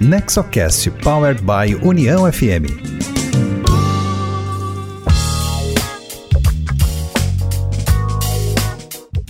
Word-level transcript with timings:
Nexocast 0.00 0.90
Powered 1.02 1.40
by 1.40 1.74
União 1.82 2.30
FM. 2.30 2.68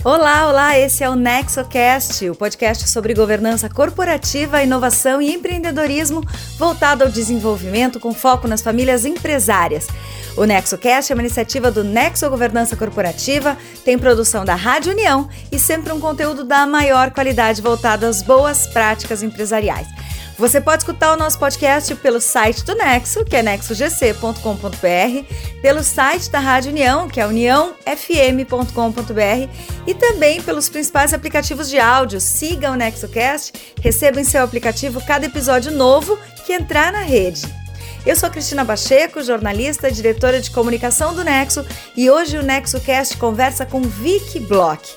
Olá, 0.03 0.49
olá, 0.49 0.77
esse 0.77 1.05
é 1.05 1.09
o 1.09 1.15
NexoCast, 1.15 2.29
o 2.29 2.35
podcast 2.35 2.89
sobre 2.89 3.13
governança 3.13 3.69
corporativa, 3.69 4.61
inovação 4.61 5.21
e 5.21 5.33
empreendedorismo 5.33 6.21
voltado 6.57 7.05
ao 7.05 7.09
desenvolvimento 7.09 7.97
com 7.97 8.13
foco 8.13 8.45
nas 8.45 8.61
famílias 8.61 9.05
empresárias. 9.05 9.87
O 10.35 10.43
NexoCast 10.43 11.13
é 11.13 11.15
uma 11.15 11.23
iniciativa 11.23 11.71
do 11.71 11.81
Nexo 11.81 12.29
Governança 12.29 12.75
Corporativa, 12.75 13.57
tem 13.85 13.97
produção 13.97 14.43
da 14.43 14.55
Rádio 14.55 14.91
União 14.91 15.29
e 15.49 15.57
sempre 15.57 15.93
um 15.93 15.99
conteúdo 15.99 16.43
da 16.43 16.67
maior 16.67 17.11
qualidade 17.11 17.61
voltado 17.61 18.05
às 18.05 18.21
boas 18.21 18.67
práticas 18.67 19.23
empresariais. 19.23 19.87
Você 20.37 20.61
pode 20.61 20.83
escutar 20.83 21.13
o 21.13 21.17
nosso 21.17 21.39
podcast 21.39 21.95
pelo 21.95 22.21
site 22.21 22.63
do 22.63 22.75
Nexo, 22.75 23.25
que 23.25 23.35
é 23.35 23.41
nexogc.com.br, 23.41 25.33
pelo 25.63 25.83
site 25.83 26.29
da 26.29 26.37
Rádio 26.37 26.71
União, 26.71 27.09
que 27.09 27.19
é 27.19 27.25
uniãofm.com.br, 27.25 29.49
e 29.87 29.95
também 29.95 30.39
pelos 30.43 30.69
principais 30.69 31.11
aplicativos 31.11 31.67
de 31.67 31.79
áudio. 31.79 32.21
Siga 32.21 32.69
o 32.69 32.75
NexoCast, 32.75 33.73
receba 33.81 34.21
em 34.21 34.23
seu 34.23 34.43
aplicativo 34.43 35.03
cada 35.07 35.25
episódio 35.25 35.71
novo 35.71 36.19
que 36.45 36.53
entrar 36.53 36.91
na 36.91 37.01
rede. 37.01 37.41
Eu 38.05 38.15
sou 38.15 38.29
Cristina 38.29 38.63
Pacheco, 38.63 39.23
jornalista, 39.23 39.91
diretora 39.91 40.39
de 40.39 40.51
comunicação 40.51 41.15
do 41.15 41.23
Nexo, 41.23 41.65
e 41.95 42.11
hoje 42.11 42.37
o 42.37 42.43
NexoCast 42.43 43.17
conversa 43.17 43.65
com 43.65 43.81
Vicky 43.81 44.39
Bloch. 44.39 44.95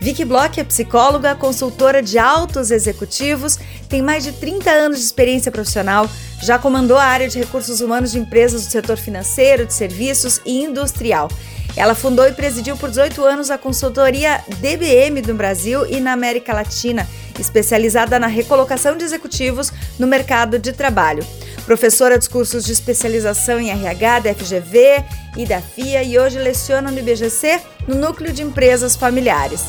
Vicky 0.00 0.24
Bloch 0.24 0.58
é 0.58 0.64
psicóloga, 0.64 1.34
consultora 1.34 2.02
de 2.02 2.18
altos 2.18 2.70
executivos, 2.70 3.58
tem 3.86 4.00
mais 4.00 4.24
de 4.24 4.32
30 4.32 4.70
anos 4.70 4.98
de 4.98 5.04
experiência 5.04 5.52
profissional, 5.52 6.08
já 6.42 6.58
comandou 6.58 6.96
a 6.96 7.04
área 7.04 7.28
de 7.28 7.38
recursos 7.38 7.82
humanos 7.82 8.10
de 8.12 8.18
empresas 8.18 8.64
do 8.64 8.70
setor 8.70 8.96
financeiro, 8.96 9.66
de 9.66 9.74
serviços 9.74 10.40
e 10.46 10.62
industrial. 10.62 11.28
Ela 11.76 11.94
fundou 11.94 12.26
e 12.26 12.32
presidiu 12.32 12.78
por 12.78 12.88
18 12.88 13.22
anos 13.22 13.50
a 13.50 13.58
consultoria 13.58 14.42
DBM 14.58 15.20
no 15.20 15.34
Brasil 15.34 15.86
e 15.86 16.00
na 16.00 16.12
América 16.12 16.54
Latina, 16.54 17.06
especializada 17.38 18.18
na 18.18 18.26
recolocação 18.26 18.96
de 18.96 19.04
executivos 19.04 19.70
no 19.98 20.06
mercado 20.06 20.58
de 20.58 20.72
trabalho 20.72 21.22
professora 21.70 22.18
dos 22.18 22.26
cursos 22.26 22.64
de 22.64 22.72
especialização 22.72 23.60
em 23.60 23.70
RH 23.70 24.20
da 24.20 24.34
FGV 24.34 25.04
e 25.36 25.46
da 25.46 25.60
FIA 25.60 26.02
e 26.02 26.18
hoje 26.18 26.36
leciona 26.36 26.90
no 26.90 26.98
IBGC 26.98 27.60
no 27.86 27.94
Núcleo 27.94 28.32
de 28.32 28.42
Empresas 28.42 28.96
Familiares. 28.96 29.62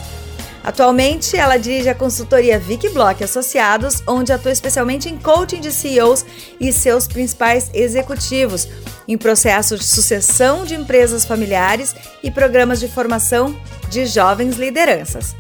Atualmente, 0.64 1.36
ela 1.36 1.58
dirige 1.58 1.90
a 1.90 1.96
consultoria 1.96 2.60
Vic 2.60 2.88
Block 2.90 3.24
Associados, 3.24 4.04
onde 4.08 4.32
atua 4.32 4.52
especialmente 4.52 5.10
em 5.10 5.18
coaching 5.18 5.60
de 5.60 5.72
CEOs 5.72 6.24
e 6.60 6.72
seus 6.72 7.08
principais 7.08 7.72
executivos, 7.74 8.68
em 9.08 9.18
processos 9.18 9.80
de 9.80 9.86
sucessão 9.86 10.64
de 10.64 10.76
empresas 10.76 11.26
familiares 11.26 11.96
e 12.22 12.30
programas 12.30 12.80
de 12.80 12.88
formação 12.88 13.60
de 13.90 14.06
jovens 14.06 14.58
lideranças. 14.58 15.36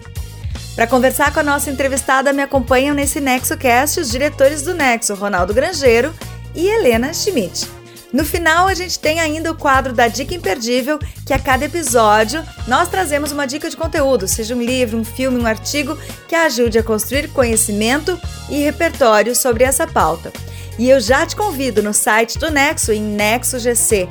Para 0.75 0.87
conversar 0.87 1.31
com 1.33 1.41
a 1.41 1.43
nossa 1.43 1.69
entrevistada, 1.69 2.33
me 2.33 2.41
acompanham 2.41 2.95
nesse 2.95 3.19
NexoCast 3.19 3.99
os 3.99 4.09
diretores 4.09 4.63
do 4.63 4.73
Nexo, 4.73 5.13
Ronaldo 5.13 5.53
Grangeiro 5.53 6.13
e 6.55 6.67
Helena 6.67 7.13
Schmidt. 7.13 7.80
No 8.13 8.25
final, 8.25 8.67
a 8.67 8.73
gente 8.73 8.99
tem 8.99 9.19
ainda 9.19 9.51
o 9.51 9.55
quadro 9.55 9.93
da 9.93 10.07
Dica 10.07 10.35
Imperdível, 10.35 10.99
que 11.25 11.33
a 11.33 11.39
cada 11.39 11.65
episódio 11.65 12.45
nós 12.67 12.89
trazemos 12.89 13.31
uma 13.31 13.47
dica 13.47 13.69
de 13.69 13.77
conteúdo, 13.77 14.27
seja 14.27 14.53
um 14.53 14.61
livro, 14.61 14.97
um 14.97 15.03
filme, 15.03 15.41
um 15.41 15.45
artigo, 15.45 15.97
que 16.27 16.35
ajude 16.35 16.77
a 16.77 16.83
construir 16.83 17.29
conhecimento 17.29 18.19
e 18.49 18.63
repertório 18.63 19.33
sobre 19.33 19.63
essa 19.63 19.87
pauta. 19.87 20.31
E 20.77 20.89
eu 20.89 20.99
já 20.99 21.25
te 21.25 21.35
convido 21.35 21.81
no 21.81 21.93
site 21.93 22.37
do 22.37 22.49
Nexo, 22.49 22.91
em 22.91 23.01
nexogc.com.br 23.01 24.09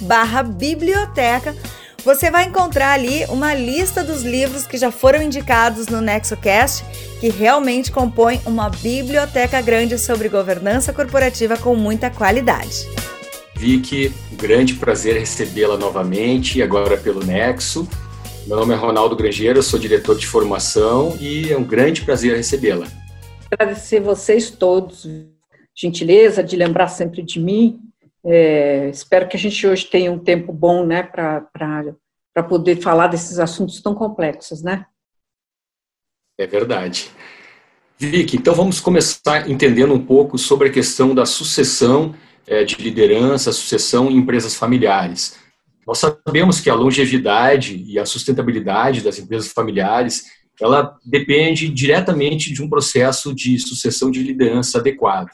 barra 0.00 0.42
biblioteca, 0.42 1.54
você 2.04 2.30
vai 2.30 2.44
encontrar 2.44 2.92
ali 2.92 3.24
uma 3.30 3.54
lista 3.54 4.04
dos 4.04 4.22
livros 4.22 4.66
que 4.66 4.76
já 4.76 4.90
foram 4.90 5.22
indicados 5.22 5.88
no 5.88 6.02
NexoCast, 6.02 6.84
que 7.18 7.30
realmente 7.30 7.90
compõem 7.90 8.40
uma 8.44 8.68
biblioteca 8.68 9.60
grande 9.62 9.98
sobre 9.98 10.28
governança 10.28 10.92
corporativa 10.92 11.56
com 11.56 11.74
muita 11.74 12.10
qualidade. 12.10 12.86
Vicky, 13.56 14.12
grande 14.32 14.74
prazer 14.74 15.18
recebê-la 15.18 15.78
novamente, 15.78 16.60
agora 16.60 16.98
pelo 16.98 17.24
Nexo. 17.24 17.88
Meu 18.46 18.58
nome 18.58 18.74
é 18.74 18.76
Ronaldo 18.76 19.16
Grangeiro, 19.16 19.62
sou 19.62 19.78
diretor 19.78 20.18
de 20.18 20.26
formação 20.26 21.16
e 21.18 21.50
é 21.50 21.56
um 21.56 21.64
grande 21.64 22.02
prazer 22.02 22.36
recebê-la. 22.36 22.86
Agradecer 23.50 24.00
vocês 24.00 24.50
todos, 24.50 25.08
gentileza 25.74 26.44
de 26.44 26.54
lembrar 26.54 26.88
sempre 26.88 27.22
de 27.22 27.40
mim, 27.40 27.80
é, 28.24 28.88
espero 28.88 29.28
que 29.28 29.36
a 29.36 29.40
gente 29.40 29.66
hoje 29.66 29.86
tenha 29.86 30.10
um 30.10 30.18
tempo 30.18 30.52
bom, 30.52 30.86
né, 30.86 31.02
para 31.02 32.42
poder 32.48 32.80
falar 32.80 33.08
desses 33.08 33.38
assuntos 33.38 33.82
tão 33.82 33.94
complexos, 33.94 34.62
né? 34.62 34.86
É 36.38 36.46
verdade. 36.46 37.10
Vicky, 37.98 38.36
então 38.36 38.54
vamos 38.54 38.80
começar 38.80 39.48
entendendo 39.48 39.94
um 39.94 40.04
pouco 40.04 40.36
sobre 40.36 40.68
a 40.68 40.72
questão 40.72 41.14
da 41.14 41.24
sucessão 41.24 42.14
é, 42.46 42.64
de 42.64 42.74
liderança, 42.76 43.52
sucessão 43.52 44.10
em 44.10 44.16
empresas 44.16 44.54
familiares. 44.54 45.38
Nós 45.86 45.98
sabemos 45.98 46.60
que 46.60 46.70
a 46.70 46.74
longevidade 46.74 47.84
e 47.86 47.98
a 47.98 48.06
sustentabilidade 48.06 49.02
das 49.02 49.18
empresas 49.18 49.52
familiares, 49.52 50.24
ela 50.60 50.96
depende 51.04 51.68
diretamente 51.68 52.52
de 52.52 52.62
um 52.62 52.68
processo 52.68 53.34
de 53.34 53.58
sucessão 53.58 54.10
de 54.10 54.22
liderança 54.22 54.78
adequado. 54.78 55.28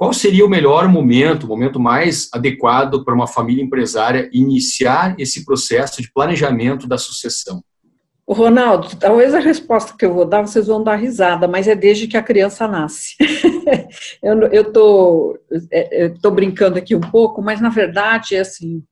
Qual 0.00 0.14
seria 0.14 0.46
o 0.46 0.48
melhor 0.48 0.88
momento, 0.88 1.44
o 1.44 1.46
momento 1.46 1.78
mais 1.78 2.30
adequado 2.32 3.04
para 3.04 3.14
uma 3.14 3.26
família 3.26 3.62
empresária 3.62 4.30
iniciar 4.32 5.14
esse 5.18 5.44
processo 5.44 6.00
de 6.00 6.10
planejamento 6.10 6.88
da 6.88 6.96
sucessão? 6.96 7.62
Ronaldo, 8.26 8.96
talvez 8.96 9.34
a 9.34 9.40
resposta 9.40 9.94
que 9.94 10.06
eu 10.06 10.14
vou 10.14 10.24
dar, 10.24 10.40
vocês 10.40 10.68
vão 10.68 10.82
dar 10.82 10.96
risada, 10.96 11.46
mas 11.46 11.68
é 11.68 11.74
desde 11.74 12.06
que 12.06 12.16
a 12.16 12.22
criança 12.22 12.66
nasce. 12.66 13.14
eu 14.24 14.62
estou 14.62 15.38
é, 15.70 16.08
tô 16.08 16.30
brincando 16.30 16.78
aqui 16.78 16.96
um 16.96 17.00
pouco, 17.02 17.42
mas 17.42 17.60
na 17.60 17.68
verdade 17.68 18.36
é 18.36 18.40
assim, 18.40 18.82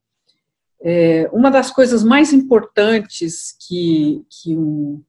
é, 0.79 1.27
uma 1.33 1.49
das 1.49 1.71
coisas 1.71 2.03
mais 2.03 2.31
importantes 2.31 3.55
que, 3.67 4.21
que 4.29 4.55
um, 4.55 5.01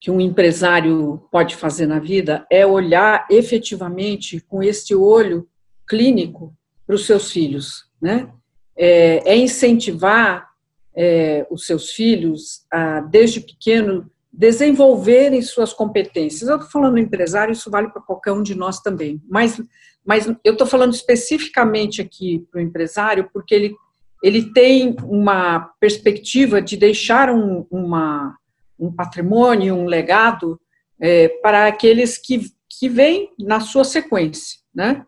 que 0.00 0.10
um 0.10 0.20
empresário 0.20 1.22
pode 1.30 1.56
fazer 1.56 1.86
na 1.86 1.98
vida 1.98 2.46
é 2.50 2.66
olhar 2.66 3.26
efetivamente 3.30 4.40
com 4.40 4.62
esse 4.62 4.94
olho 4.94 5.46
clínico 5.86 6.56
para 6.86 6.96
os 6.96 7.04
seus 7.04 7.30
filhos, 7.30 7.84
né? 8.00 8.28
É, 8.76 9.32
é 9.32 9.36
incentivar 9.36 10.48
é, 10.96 11.46
os 11.50 11.66
seus 11.66 11.90
filhos 11.90 12.64
a, 12.72 13.00
desde 13.00 13.40
pequeno, 13.40 14.10
desenvolverem 14.32 15.42
suas 15.42 15.72
competências. 15.72 16.48
Eu 16.48 16.56
estou 16.56 16.70
falando 16.70 16.98
empresário, 16.98 17.52
isso 17.52 17.70
vale 17.70 17.88
para 17.88 18.00
qualquer 18.00 18.32
um 18.32 18.42
de 18.42 18.54
nós 18.54 18.80
também, 18.80 19.20
mas, 19.28 19.60
mas 20.04 20.26
eu 20.42 20.52
estou 20.52 20.66
falando 20.66 20.94
especificamente 20.94 22.00
aqui 22.00 22.46
para 22.50 22.58
o 22.58 22.62
empresário, 22.62 23.28
porque 23.34 23.54
ele, 23.54 23.76
ele 24.22 24.50
tem 24.52 24.96
uma 25.04 25.72
perspectiva 25.78 26.62
de 26.62 26.76
deixar 26.76 27.28
um, 27.28 27.66
uma, 27.70 28.36
um 28.80 28.92
patrimônio, 28.92 29.74
um 29.74 29.84
legado 29.84 30.60
é, 31.00 31.28
para 31.42 31.66
aqueles 31.66 32.16
que, 32.18 32.50
que 32.68 32.88
vêm 32.88 33.30
na 33.38 33.60
sua 33.60 33.84
sequência. 33.84 34.58
Né? 34.74 35.04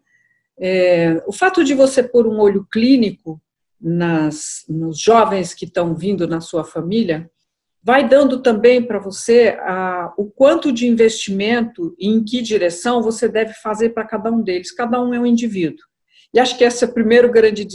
É, 0.60 1.22
o 1.26 1.32
fato 1.32 1.64
de 1.64 1.74
você 1.74 2.02
pôr 2.02 2.26
um 2.26 2.38
olho 2.38 2.66
clínico 2.70 3.40
nas, 3.80 4.64
nos 4.68 5.00
jovens 5.00 5.54
que 5.54 5.64
estão 5.64 5.94
vindo 5.94 6.28
na 6.28 6.40
sua 6.40 6.64
família 6.64 7.28
vai 7.82 8.08
dando 8.08 8.40
também 8.40 8.80
para 8.80 9.00
você 9.00 9.56
a, 9.60 10.12
o 10.16 10.30
quanto 10.30 10.70
de 10.70 10.86
investimento 10.86 11.96
e 11.98 12.08
em 12.08 12.22
que 12.22 12.40
direção 12.40 13.02
você 13.02 13.28
deve 13.28 13.54
fazer 13.54 13.90
para 13.90 14.06
cada 14.06 14.30
um 14.30 14.40
deles. 14.40 14.70
Cada 14.70 15.02
um 15.02 15.12
é 15.12 15.18
um 15.18 15.26
indivíduo. 15.26 15.84
E 16.32 16.38
acho 16.38 16.56
que 16.56 16.64
esse 16.64 16.84
é 16.84 16.86
o 16.86 16.94
primeiro 16.94 17.30
grande 17.30 17.66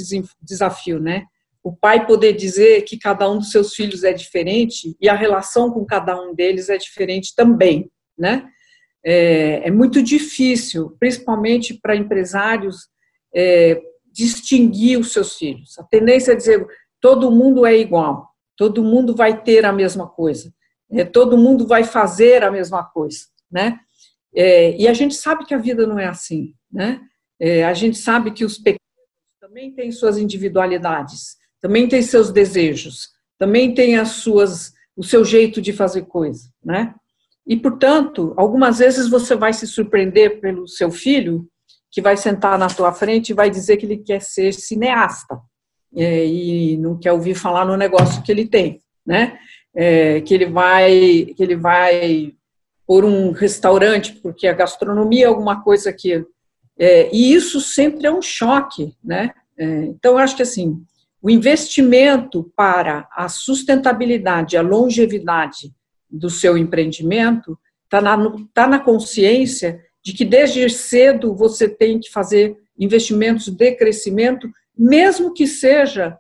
desafio, 0.41 0.99
né? 0.99 1.25
O 1.67 1.75
pai 1.75 2.07
poder 2.07 2.31
dizer 2.31 2.83
que 2.83 2.97
cada 2.97 3.29
um 3.29 3.39
dos 3.39 3.51
seus 3.51 3.75
filhos 3.75 4.05
é 4.05 4.13
diferente 4.13 4.95
e 5.01 5.09
a 5.09 5.13
relação 5.13 5.69
com 5.69 5.83
cada 5.85 6.17
um 6.17 6.33
deles 6.33 6.69
é 6.69 6.77
diferente 6.77 7.35
também, 7.35 7.91
né? 8.17 8.47
É, 9.03 9.67
é 9.67 9.69
muito 9.71 10.01
difícil, 10.01 10.95
principalmente 10.97 11.73
para 11.73 11.93
empresários, 11.93 12.87
é, 13.35 13.81
distinguir 14.09 14.97
os 14.97 15.11
seus 15.11 15.37
filhos. 15.37 15.77
A 15.77 15.83
tendência 15.83 16.31
é 16.31 16.35
dizer 16.35 16.65
todo 17.01 17.29
mundo 17.29 17.65
é 17.65 17.77
igual, 17.77 18.29
todo 18.55 18.81
mundo 18.81 19.13
vai 19.13 19.43
ter 19.43 19.65
a 19.65 19.73
mesma 19.73 20.07
coisa, 20.07 20.53
é, 20.89 21.03
todo 21.03 21.37
mundo 21.37 21.67
vai 21.67 21.83
fazer 21.83 22.45
a 22.45 22.51
mesma 22.51 22.81
coisa, 22.81 23.25
né? 23.51 23.77
É, 24.33 24.73
e 24.77 24.87
a 24.87 24.93
gente 24.93 25.15
sabe 25.15 25.45
que 25.45 25.53
a 25.53 25.57
vida 25.57 25.85
não 25.85 25.99
é 25.99 26.05
assim, 26.05 26.53
né? 26.71 27.01
É, 27.37 27.65
a 27.65 27.73
gente 27.73 27.97
sabe 27.97 28.31
que 28.31 28.45
os 28.45 28.57
pequenos 28.57 28.79
também 29.41 29.73
têm 29.73 29.91
suas 29.91 30.17
individualidades 30.17 31.36
também 31.61 31.87
tem 31.87 32.01
seus 32.01 32.31
desejos, 32.31 33.09
também 33.37 33.73
tem 33.73 33.97
as 33.97 34.09
suas, 34.09 34.73
o 34.95 35.03
seu 35.03 35.23
jeito 35.23 35.61
de 35.61 35.73
fazer 35.73 36.03
coisa, 36.03 36.49
né? 36.63 36.93
E, 37.45 37.55
portanto, 37.55 38.33
algumas 38.35 38.79
vezes 38.79 39.07
você 39.07 39.35
vai 39.35 39.53
se 39.53 39.65
surpreender 39.65 40.41
pelo 40.41 40.67
seu 40.67 40.91
filho, 40.91 41.47
que 41.89 42.01
vai 42.01 42.17
sentar 42.17 42.59
na 42.59 42.67
tua 42.67 42.91
frente 42.91 43.29
e 43.29 43.33
vai 43.33 43.49
dizer 43.49 43.77
que 43.77 43.85
ele 43.85 43.97
quer 43.97 44.21
ser 44.21 44.53
cineasta 44.53 45.39
é, 45.95 46.25
e 46.25 46.77
não 46.77 46.97
quer 46.97 47.13
ouvir 47.13 47.35
falar 47.35 47.65
no 47.65 47.77
negócio 47.77 48.21
que 48.21 48.31
ele 48.31 48.45
tem, 48.45 48.81
né? 49.05 49.39
É, 49.73 50.21
que 50.21 50.33
ele 50.33 50.47
vai 50.47 51.33
que 51.35 51.41
ele 51.43 51.55
vai 51.55 52.33
por 52.85 53.05
um 53.05 53.31
restaurante 53.31 54.13
porque 54.13 54.47
a 54.47 54.53
gastronomia 54.53 55.25
é 55.25 55.27
alguma 55.27 55.61
coisa 55.63 55.93
que 55.93 56.25
é, 56.79 57.09
e 57.13 57.33
isso 57.33 57.61
sempre 57.61 58.05
é 58.05 58.11
um 58.11 58.21
choque, 58.21 58.93
né? 59.03 59.31
É, 59.57 59.65
então 59.85 60.17
acho 60.17 60.35
que 60.35 60.43
assim 60.43 60.83
o 61.21 61.29
investimento 61.29 62.51
para 62.55 63.07
a 63.11 63.27
sustentabilidade, 63.27 64.55
a 64.55 64.61
longevidade 64.61 65.73
do 66.09 66.29
seu 66.29 66.57
empreendimento 66.57 67.57
está 67.83 68.01
na, 68.01 68.17
tá 68.53 68.67
na 68.67 68.79
consciência 68.79 69.81
de 70.03 70.13
que 70.13 70.23
desde 70.23 70.69
cedo 70.69 71.35
você 71.35 71.67
tem 71.67 71.99
que 71.99 72.09
fazer 72.11 72.55
investimentos 72.77 73.49
de 73.49 73.71
crescimento, 73.73 74.49
mesmo 74.77 75.33
que 75.33 75.47
seja 75.47 76.17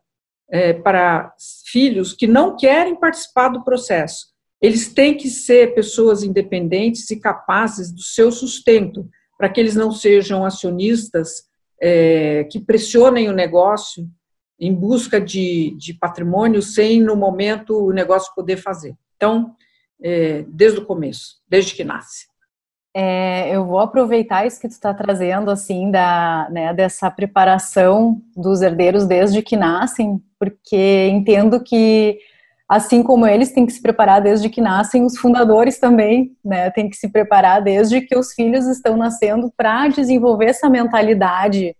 é, 0.49 0.73
para 0.73 1.33
filhos 1.65 2.13
que 2.13 2.25
não 2.25 2.55
querem 2.55 2.95
participar 2.95 3.49
do 3.49 3.63
processo. 3.63 4.27
Eles 4.61 4.91
têm 4.91 5.15
que 5.15 5.29
ser 5.29 5.75
pessoas 5.75 6.23
independentes 6.23 7.09
e 7.11 7.19
capazes 7.19 7.91
do 7.91 8.01
seu 8.01 8.31
sustento, 8.31 9.07
para 9.37 9.49
que 9.49 9.59
eles 9.59 9.75
não 9.75 9.91
sejam 9.91 10.43
acionistas 10.43 11.43
é, 11.79 12.45
que 12.45 12.59
pressionem 12.59 13.29
o 13.29 13.33
negócio 13.33 14.09
em 14.59 14.73
busca 14.73 15.21
de, 15.21 15.75
de 15.77 15.93
patrimônio 15.93 16.61
sem, 16.61 17.01
no 17.01 17.15
momento, 17.15 17.77
o 17.77 17.93
negócio 17.93 18.33
poder 18.35 18.57
fazer. 18.57 18.95
Então, 19.15 19.55
é, 20.01 20.45
desde 20.47 20.79
o 20.79 20.85
começo, 20.85 21.37
desde 21.47 21.75
que 21.75 21.83
nasce. 21.83 22.25
É, 22.95 23.55
eu 23.55 23.63
vou 23.63 23.79
aproveitar 23.79 24.47
isso 24.47 24.59
que 24.59 24.67
tu 24.67 24.71
está 24.71 24.91
trazendo, 24.91 25.51
assim, 25.51 25.91
da, 25.91 26.47
né, 26.49 26.73
dessa 26.73 27.11
preparação 27.11 28.19
dos 28.35 28.61
herdeiros 28.61 29.05
desde 29.05 29.43
que 29.43 29.55
nascem, 29.55 30.19
porque 30.39 31.07
entendo 31.09 31.63
que, 31.63 32.17
assim 32.67 33.03
como 33.03 33.27
eles 33.27 33.51
têm 33.51 33.67
que 33.67 33.73
se 33.73 33.83
preparar 33.83 34.19
desde 34.19 34.49
que 34.49 34.61
nascem, 34.61 35.05
os 35.05 35.15
fundadores 35.15 35.77
também, 35.77 36.35
né, 36.43 36.71
têm 36.71 36.89
que 36.89 36.97
se 36.97 37.07
preparar 37.09 37.61
desde 37.61 38.01
que 38.01 38.17
os 38.17 38.33
filhos 38.33 38.65
estão 38.65 38.97
nascendo 38.97 39.53
para 39.55 39.87
desenvolver 39.89 40.45
essa 40.45 40.67
mentalidade 40.67 41.75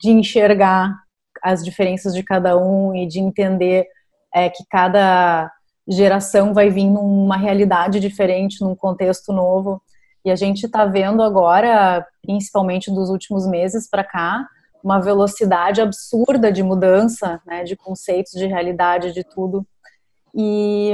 de 0.00 0.10
enxergar 0.10 0.94
as 1.42 1.64
diferenças 1.64 2.14
de 2.14 2.22
cada 2.22 2.56
um 2.56 2.94
e 2.94 3.06
de 3.06 3.20
entender 3.20 3.86
é, 4.34 4.48
que 4.48 4.64
cada 4.68 5.50
geração 5.88 6.54
vai 6.54 6.70
vir 6.70 6.86
numa 6.86 7.36
realidade 7.36 7.98
diferente, 7.98 8.62
num 8.62 8.74
contexto 8.74 9.32
novo. 9.32 9.82
E 10.24 10.30
a 10.30 10.36
gente 10.36 10.66
está 10.66 10.84
vendo 10.84 11.22
agora, 11.22 12.06
principalmente 12.22 12.90
dos 12.90 13.08
últimos 13.10 13.46
meses 13.46 13.88
para 13.88 14.04
cá, 14.04 14.46
uma 14.82 15.00
velocidade 15.00 15.80
absurda 15.80 16.52
de 16.52 16.62
mudança, 16.62 17.40
né, 17.46 17.64
de 17.64 17.76
conceitos, 17.76 18.32
de 18.32 18.46
realidade, 18.46 19.12
de 19.12 19.24
tudo. 19.24 19.66
E, 20.34 20.92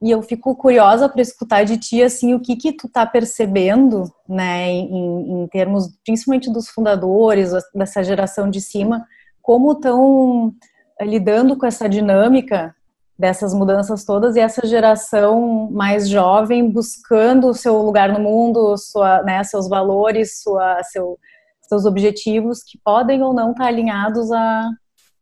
e 0.00 0.10
eu 0.10 0.22
fico 0.22 0.54
curiosa 0.54 1.08
para 1.08 1.22
escutar 1.22 1.64
de 1.64 1.76
ti, 1.76 2.02
assim, 2.02 2.34
o 2.34 2.40
que 2.40 2.56
que 2.56 2.72
tu 2.72 2.86
está 2.86 3.04
percebendo, 3.04 4.10
né, 4.28 4.70
em, 4.70 5.42
em 5.42 5.46
termos, 5.48 5.88
principalmente 6.04 6.52
dos 6.52 6.68
fundadores, 6.68 7.52
dessa 7.74 8.02
geração 8.02 8.48
de 8.48 8.60
cima, 8.60 9.06
como 9.42 9.72
estão 9.72 10.54
lidando 11.00 11.56
com 11.56 11.66
essa 11.66 11.88
dinâmica 11.88 12.74
dessas 13.18 13.52
mudanças 13.52 14.04
todas 14.04 14.36
e 14.36 14.40
essa 14.40 14.66
geração 14.66 15.70
mais 15.70 16.08
jovem 16.08 16.70
buscando 16.70 17.48
o 17.48 17.54
seu 17.54 17.76
lugar 17.78 18.12
no 18.12 18.20
mundo, 18.20 18.76
sua, 18.76 19.22
né, 19.22 19.42
seus 19.44 19.68
valores, 19.68 20.40
sua, 20.42 20.82
seu, 20.84 21.18
seus 21.60 21.84
objetivos 21.84 22.62
que 22.62 22.78
podem 22.82 23.22
ou 23.22 23.34
não 23.34 23.52
estar 23.52 23.66
alinhados 23.66 24.30
à, 24.32 24.68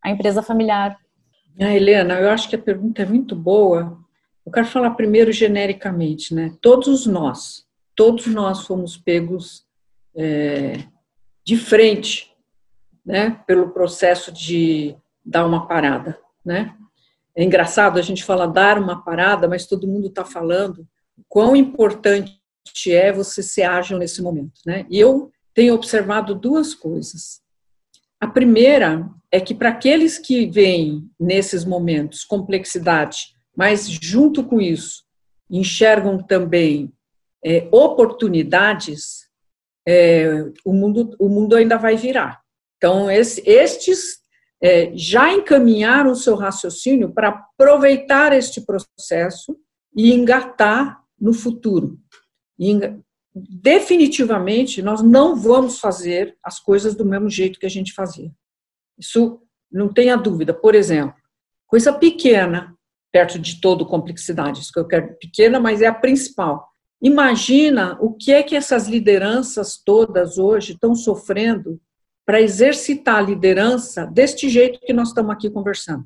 à 0.02 0.10
empresa 0.10 0.42
familiar. 0.42 0.96
Ah, 1.60 1.74
Helena, 1.74 2.14
eu 2.14 2.30
acho 2.30 2.48
que 2.48 2.56
a 2.56 2.62
pergunta 2.62 3.02
é 3.02 3.06
muito 3.06 3.34
boa. 3.34 3.98
Eu 4.46 4.52
quero 4.52 4.66
falar 4.66 4.92
primeiro 4.92 5.30
genericamente, 5.30 6.34
né? 6.34 6.54
Todos 6.62 7.06
nós, 7.06 7.66
todos 7.94 8.26
nós 8.26 8.66
fomos 8.66 8.96
pegos 8.96 9.64
é, 10.16 10.84
de 11.44 11.56
frente, 11.58 12.29
né? 13.04 13.40
Pelo 13.46 13.70
processo 13.70 14.32
de 14.32 14.96
dar 15.24 15.46
uma 15.46 15.66
parada, 15.66 16.18
né? 16.44 16.74
É 17.34 17.44
engraçado 17.44 17.98
a 17.98 18.02
gente 18.02 18.24
fala 18.24 18.46
dar 18.46 18.78
uma 18.78 19.02
parada, 19.02 19.48
mas 19.48 19.66
todo 19.66 19.86
mundo 19.86 20.08
está 20.08 20.24
falando 20.24 20.86
quão 21.28 21.54
importante 21.54 22.40
é 22.88 23.12
você 23.12 23.42
ser 23.42 23.62
ágil 23.62 23.98
nesse 23.98 24.22
momento, 24.22 24.60
né? 24.66 24.86
E 24.90 24.98
eu 24.98 25.30
tenho 25.54 25.74
observado 25.74 26.34
duas 26.34 26.74
coisas. 26.74 27.40
A 28.20 28.26
primeira 28.26 29.08
é 29.32 29.40
que 29.40 29.54
para 29.54 29.70
aqueles 29.70 30.18
que 30.18 30.46
veem 30.46 31.08
nesses 31.18 31.64
momentos 31.64 32.24
complexidade, 32.24 33.34
mas 33.56 33.88
junto 33.88 34.44
com 34.44 34.60
isso 34.60 35.04
enxergam 35.48 36.18
também 36.18 36.92
é, 37.44 37.68
oportunidades, 37.72 39.28
é, 39.86 40.44
o, 40.64 40.72
mundo, 40.72 41.16
o 41.18 41.28
mundo 41.28 41.56
ainda 41.56 41.76
vai 41.76 41.96
virar. 41.96 42.39
Então, 42.80 43.10
esse, 43.10 43.42
estes 43.46 44.20
é, 44.62 44.90
já 44.96 45.30
encaminharam 45.30 46.12
o 46.12 46.16
seu 46.16 46.34
raciocínio 46.34 47.12
para 47.12 47.28
aproveitar 47.28 48.32
este 48.32 48.62
processo 48.62 49.54
e 49.94 50.14
engatar 50.14 50.98
no 51.20 51.34
futuro. 51.34 51.98
E, 52.58 52.72
definitivamente, 53.34 54.80
nós 54.80 55.02
não 55.02 55.36
vamos 55.36 55.78
fazer 55.78 56.38
as 56.42 56.58
coisas 56.58 56.94
do 56.94 57.04
mesmo 57.04 57.28
jeito 57.28 57.60
que 57.60 57.66
a 57.66 57.70
gente 57.70 57.92
fazia. 57.92 58.32
Isso 58.98 59.42
não 59.70 59.92
tenha 59.92 60.16
dúvida. 60.16 60.54
Por 60.54 60.74
exemplo, 60.74 61.14
coisa 61.66 61.92
pequena, 61.92 62.74
perto 63.12 63.38
de 63.38 63.60
toda 63.60 63.84
complexidade, 63.84 64.60
isso 64.60 64.72
que 64.72 64.80
eu 64.80 64.88
quero, 64.88 65.18
pequena, 65.18 65.60
mas 65.60 65.82
é 65.82 65.86
a 65.86 65.94
principal. 65.94 66.66
Imagina 67.02 67.98
o 68.00 68.14
que 68.14 68.32
é 68.32 68.42
que 68.42 68.56
essas 68.56 68.88
lideranças 68.88 69.76
todas 69.76 70.38
hoje 70.38 70.72
estão 70.72 70.94
sofrendo 70.94 71.78
para 72.24 72.40
exercitar 72.40 73.16
a 73.16 73.22
liderança 73.22 74.06
deste 74.06 74.48
jeito 74.48 74.80
que 74.80 74.92
nós 74.92 75.08
estamos 75.08 75.32
aqui 75.32 75.50
conversando. 75.50 76.04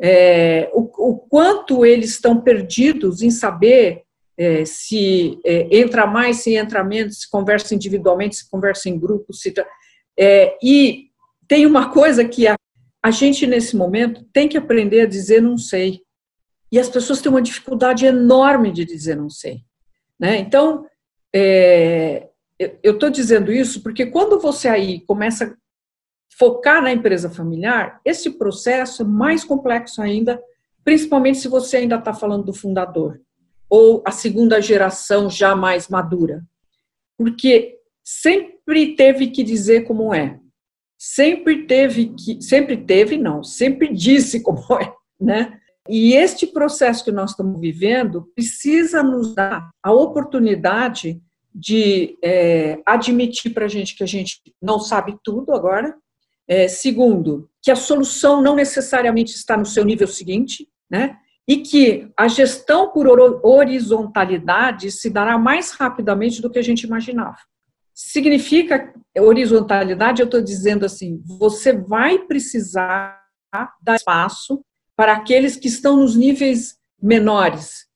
É, 0.00 0.70
o, 0.72 0.82
o, 1.10 1.18
quanto 1.18 1.84
eles 1.84 2.10
estão 2.10 2.40
perdidos 2.40 3.22
em 3.22 3.30
saber 3.30 4.04
é, 4.36 4.64
se 4.64 5.40
é, 5.44 5.76
entra 5.76 6.06
mais, 6.06 6.38
se 6.38 6.54
entra 6.54 6.84
menos, 6.84 7.22
se 7.22 7.30
conversa 7.30 7.74
individualmente, 7.74 8.36
se 8.36 8.48
conversa 8.48 8.88
em 8.88 8.98
grupo, 8.98 9.32
se, 9.32 9.52
é, 10.16 10.56
e 10.62 11.08
tem 11.48 11.66
uma 11.66 11.90
coisa 11.90 12.24
que 12.24 12.46
a, 12.46 12.54
a 13.02 13.10
gente, 13.10 13.46
nesse 13.46 13.76
momento, 13.76 14.24
tem 14.32 14.48
que 14.48 14.56
aprender 14.56 15.00
a 15.00 15.06
dizer 15.06 15.40
não 15.40 15.58
sei. 15.58 16.02
E 16.70 16.78
as 16.78 16.88
pessoas 16.88 17.20
têm 17.20 17.30
uma 17.30 17.42
dificuldade 17.42 18.04
enorme 18.06 18.70
de 18.70 18.84
dizer 18.84 19.16
não 19.16 19.30
sei. 19.30 19.62
Né? 20.20 20.36
Então, 20.38 20.86
é, 21.34 22.27
eu 22.58 22.94
estou 22.94 23.08
dizendo 23.08 23.52
isso 23.52 23.82
porque 23.82 24.06
quando 24.06 24.40
você 24.40 24.68
aí 24.68 25.00
começa 25.00 25.44
a 25.44 25.54
focar 26.36 26.82
na 26.82 26.92
empresa 26.92 27.30
familiar, 27.30 28.00
esse 28.04 28.30
processo 28.30 29.02
é 29.02 29.04
mais 29.04 29.44
complexo 29.44 30.02
ainda, 30.02 30.42
principalmente 30.84 31.38
se 31.38 31.48
você 31.48 31.78
ainda 31.78 31.96
está 31.96 32.12
falando 32.12 32.44
do 32.44 32.52
fundador 32.52 33.20
ou 33.70 34.02
a 34.06 34.10
segunda 34.10 34.60
geração 34.60 35.28
já 35.28 35.54
mais 35.54 35.88
madura, 35.88 36.42
porque 37.16 37.76
sempre 38.02 38.94
teve 38.96 39.28
que 39.28 39.42
dizer 39.42 39.82
como 39.82 40.14
é, 40.14 40.40
sempre 40.98 41.66
teve 41.66 42.14
que, 42.14 42.40
sempre 42.40 42.76
teve 42.76 43.18
não, 43.18 43.44
sempre 43.44 43.92
disse 43.92 44.40
como 44.42 44.60
é, 44.80 44.92
né? 45.20 45.60
E 45.88 46.12
este 46.14 46.46
processo 46.46 47.02
que 47.02 47.10
nós 47.10 47.30
estamos 47.30 47.58
vivendo 47.58 48.30
precisa 48.34 49.02
nos 49.02 49.34
dar 49.34 49.70
a 49.82 49.90
oportunidade 49.90 51.18
de 51.58 52.16
é, 52.22 52.80
admitir 52.86 53.52
para 53.52 53.64
a 53.64 53.68
gente 53.68 53.96
que 53.96 54.04
a 54.04 54.06
gente 54.06 54.40
não 54.62 54.78
sabe 54.78 55.18
tudo 55.24 55.52
agora. 55.52 55.96
É, 56.46 56.68
segundo, 56.68 57.50
que 57.60 57.70
a 57.70 57.76
solução 57.76 58.40
não 58.40 58.54
necessariamente 58.54 59.34
está 59.34 59.56
no 59.56 59.66
seu 59.66 59.84
nível 59.84 60.06
seguinte, 60.06 60.68
né? 60.88 61.18
E 61.46 61.58
que 61.58 62.10
a 62.16 62.28
gestão 62.28 62.92
por 62.92 63.08
horizontalidade 63.42 64.90
se 64.92 65.10
dará 65.10 65.36
mais 65.36 65.72
rapidamente 65.72 66.40
do 66.40 66.48
que 66.48 66.58
a 66.58 66.62
gente 66.62 66.84
imaginava. 66.84 67.38
Significa 67.92 68.94
horizontalidade, 69.18 70.22
eu 70.22 70.26
estou 70.26 70.40
dizendo 70.40 70.86
assim, 70.86 71.20
você 71.26 71.72
vai 71.72 72.20
precisar 72.20 73.20
dar 73.82 73.96
espaço 73.96 74.62
para 74.94 75.14
aqueles 75.14 75.56
que 75.56 75.68
estão 75.68 75.96
nos 75.96 76.14
níveis 76.14 76.76
menores 77.02 77.86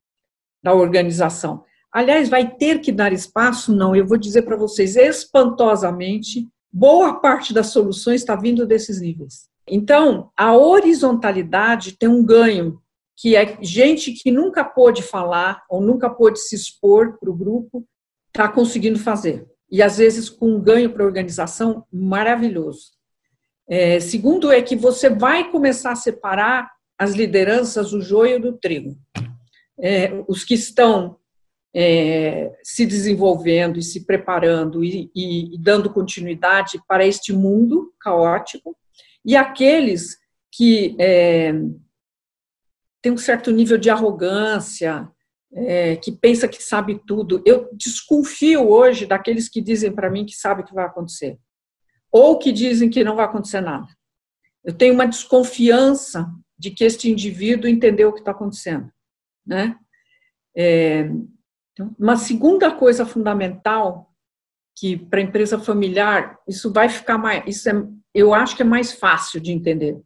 da 0.62 0.75
organização. 0.75 1.64
Aliás, 1.93 2.29
vai 2.29 2.49
ter 2.49 2.81
que 2.81 2.91
dar 2.91 3.13
espaço? 3.13 3.75
Não, 3.75 3.95
eu 3.95 4.07
vou 4.07 4.17
dizer 4.17 4.43
para 4.43 4.57
vocês, 4.57 4.97
espantosamente, 4.97 6.49
boa 6.73 7.21
parte 7.21 7.53
das 7.53 7.67
soluções 7.67 8.23
está 8.23 8.35
vindo 8.35 8.67
desses 8.67 9.01
níveis. 9.01 9.51
Então, 9.69 10.31
a 10.37 10.57
horizontalidade 10.57 11.97
tem 11.99 12.09
um 12.09 12.25
ganho 12.25 12.81
que 13.15 13.37
é 13.37 13.59
gente 13.61 14.13
que 14.13 14.31
nunca 14.31 14.65
pôde 14.65 15.03
falar 15.03 15.63
ou 15.69 15.81
nunca 15.81 16.09
pôde 16.09 16.41
se 16.41 16.57
expor 16.57 17.19
para 17.19 17.31
o 17.31 17.37
grupo, 17.37 17.87
está 18.29 18.49
conseguindo 18.49 18.99
fazer. 18.99 19.47
E 19.71 19.83
às 19.83 19.99
vezes 19.99 20.29
com 20.29 20.57
um 20.57 20.61
ganho 20.61 20.91
para 20.91 21.05
a 21.05 21.07
organização 21.07 21.85
maravilhoso. 21.93 22.93
É, 23.69 24.01
segundo 24.01 24.51
é 24.51 24.61
que 24.61 24.75
você 24.75 25.09
vai 25.09 25.51
começar 25.51 25.93
a 25.93 25.97
separar 25.97 26.71
as 26.99 27.13
lideranças, 27.13 27.93
o 27.93 28.01
joio 28.01 28.41
do 28.41 28.55
trigo. 28.55 28.97
É, 29.79 30.11
os 30.27 30.43
que 30.43 30.55
estão 30.55 31.17
é, 31.75 32.52
se 32.62 32.85
desenvolvendo 32.85 33.79
e 33.79 33.83
se 33.83 34.05
preparando 34.05 34.85
e, 34.85 35.11
e, 35.14 35.55
e 35.55 35.59
dando 35.59 35.91
continuidade 35.91 36.81
para 36.87 37.07
este 37.07 37.33
mundo 37.33 37.93
caótico, 38.00 38.76
e 39.25 39.37
aqueles 39.37 40.19
que 40.50 40.95
é, 40.99 41.52
têm 43.00 43.12
um 43.12 43.17
certo 43.17 43.50
nível 43.50 43.79
de 43.79 43.88
arrogância, 43.88 45.09
é, 45.55 45.97
que 45.97 46.11
pensa 46.11 46.49
que 46.49 46.62
sabe 46.62 47.00
tudo. 47.07 47.43
Eu 47.45 47.69
desconfio 47.75 48.69
hoje 48.69 49.07
daqueles 49.07 49.49
que 49.49 49.61
dizem 49.61 49.93
para 49.93 50.11
mim 50.11 50.25
que 50.25 50.35
sabe 50.35 50.62
o 50.62 50.64
que 50.64 50.75
vai 50.75 50.85
acontecer, 50.85 51.38
ou 52.11 52.38
que 52.38 52.52
dizem 52.52 52.88
que 52.88 53.05
não 53.05 53.17
vai 53.17 53.25
acontecer 53.25 53.61
nada. 53.61 53.88
Eu 54.64 54.73
tenho 54.73 54.95
uma 54.95 55.07
desconfiança 55.07 56.31
de 56.59 56.71
que 56.71 56.85
este 56.85 57.11
indivíduo 57.11 57.69
entendeu 57.69 58.11
o 58.11 58.12
que 58.12 58.21
está 58.21 58.31
acontecendo, 58.31 58.91
né? 59.45 59.76
É, 60.57 61.11
uma 61.99 62.17
segunda 62.17 62.71
coisa 62.71 63.07
fundamental 63.07 64.11
que 64.76 64.97
para 64.97 65.21
a 65.21 65.23
empresa 65.23 65.59
familiar 65.59 66.38
isso 66.49 66.73
vai 66.73 66.88
ficar 66.88 67.19
mais, 67.19 67.43
isso 67.47 67.69
é, 67.69 67.73
eu 68.14 68.35
acho 68.35 68.57
que 68.57 68.62
é 68.62 68.64
mais 68.64 68.93
fácil 68.93 69.41
de 69.41 69.52
entender, 69.52 70.00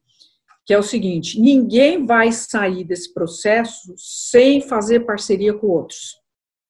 que 0.65 0.75
é 0.75 0.79
o 0.79 0.83
seguinte: 0.83 1.41
ninguém 1.41 2.05
vai 2.05 2.33
sair 2.33 2.85
desse 2.85 3.13
processo 3.13 3.95
sem 3.97 4.61
fazer 4.61 5.01
parceria 5.01 5.55
com 5.55 5.69
outros. 5.69 6.17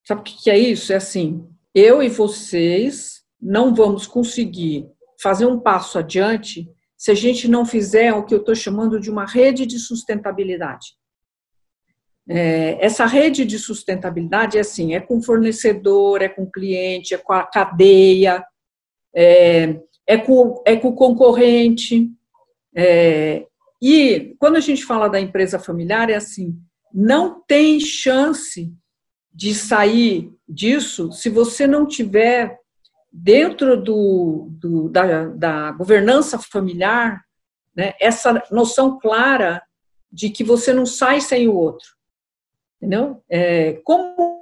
Sabe 0.07 0.21
o 0.21 0.25
que 0.25 0.51
é 0.51 0.59
isso? 0.59 0.93
É 0.93 0.97
assim: 0.97 1.47
eu 1.75 2.03
e 2.03 2.09
vocês 2.09 3.23
não 3.41 3.75
vamos 3.75 4.07
conseguir 4.07 4.87
fazer 5.21 5.47
um 5.47 5.59
passo 5.59 5.99
adiante 5.99 6.69
se 6.97 7.11
a 7.11 7.15
gente 7.15 7.49
não 7.49 7.67
fizer 7.67 8.13
o 8.13 8.25
que 8.25 8.35
eu 8.35 8.39
estou 8.39 8.55
chamando 8.55 8.99
de 8.99 9.11
uma 9.11 9.27
rede 9.27 9.67
de 9.67 9.79
sustentabilidade. 9.79 10.87
É, 12.29 12.85
essa 12.85 13.07
rede 13.07 13.45
de 13.45 13.59
sustentabilidade 13.59 14.59
é 14.59 14.61
assim: 14.61 14.95
é 14.95 15.01
com 15.01 15.23
fornecedor, 15.23 16.23
é 16.23 16.29
com 16.29 16.51
cliente, 16.51 17.15
é 17.15 17.19
com 17.19 17.33
a 17.33 17.45
cadeia, 17.45 18.45
é, 19.15 19.81
é, 20.07 20.19
com, 20.19 20.63
é 20.67 20.77
com 20.77 20.89
o 20.89 20.95
concorrente. 20.95 22.11
É, 22.75 23.47
e 23.81 24.35
quando 24.39 24.57
a 24.57 24.61
gente 24.61 24.85
fala 24.85 25.09
da 25.09 25.21
empresa 25.21 25.59
familiar, 25.59 26.11
é 26.11 26.15
assim: 26.15 26.59
não 26.93 27.43
tem 27.47 27.79
chance 27.79 28.73
de 29.33 29.55
sair 29.55 30.33
disso 30.49 31.13
se 31.13 31.29
você 31.29 31.67
não 31.67 31.87
tiver 31.87 32.59
dentro 33.13 33.81
do, 33.81 34.49
do 34.51 34.89
da, 34.89 35.27
da, 35.27 35.71
governança 35.73 36.39
familiar 36.39 37.23
né, 37.75 37.95
essa 38.01 38.43
noção 38.51 38.99
clara 38.99 39.63
de 40.11 40.31
que 40.31 40.45
você 40.45 40.73
não 40.73 40.87
sai 40.87 41.21
sem 41.21 41.49
o 41.49 41.55
outro. 41.55 41.96
Entendeu? 42.77 43.23
É, 43.29 43.75
como 43.85 44.37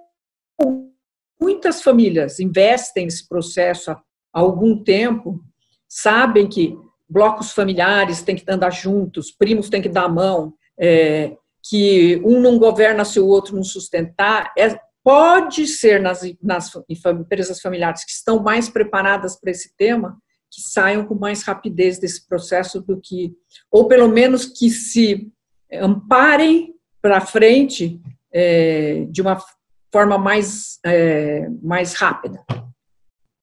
muitas 1.41 1.83
famílias 1.83 2.41
investem 2.41 3.05
nesse 3.05 3.29
processo 3.29 3.91
há 3.91 4.03
algum 4.33 4.83
tempo, 4.83 5.41
sabem 5.89 6.49
que 6.49 6.77
blocos 7.09 7.53
familiares 7.53 8.23
têm 8.23 8.35
que 8.35 8.45
andar 8.51 8.71
juntos, 8.71 9.31
primos 9.31 9.69
têm 9.69 9.83
que 9.83 9.89
dar 9.89 10.05
a 10.05 10.09
mão, 10.09 10.55
é, 10.79 11.37
que 11.63 12.21
um 12.25 12.41
não 12.41 12.59
governa 12.59 13.05
se 13.05 13.21
o 13.21 13.27
outro 13.27 13.55
não 13.55 13.63
sustentar, 13.63 14.53
é, 14.59 14.79
pode 15.03 15.67
ser 15.67 16.01
nas, 16.01 16.23
nas 16.43 16.73
empresas 17.21 17.61
familiares 17.61 18.05
que 18.05 18.11
estão 18.11 18.43
mais 18.43 18.69
preparadas 18.69 19.39
para 19.39 19.51
esse 19.51 19.75
tema, 19.77 20.19
que 20.51 20.61
saiam 20.63 21.05
com 21.05 21.15
mais 21.15 21.43
rapidez 21.43 21.99
desse 21.99 22.27
processo 22.27 22.81
do 22.81 23.01
que, 23.01 23.35
ou 23.71 23.87
pelo 23.87 24.09
menos 24.09 24.47
que 24.47 24.71
se 24.71 25.31
amparem 25.73 26.75
para 27.03 27.21
frente 27.21 28.01
é, 28.35 29.07
de 29.09 29.23
uma 29.23 29.39
forma 29.93 30.19
mais, 30.19 30.81
é, 30.85 31.47
mais 31.63 31.95
rápida. 31.95 32.41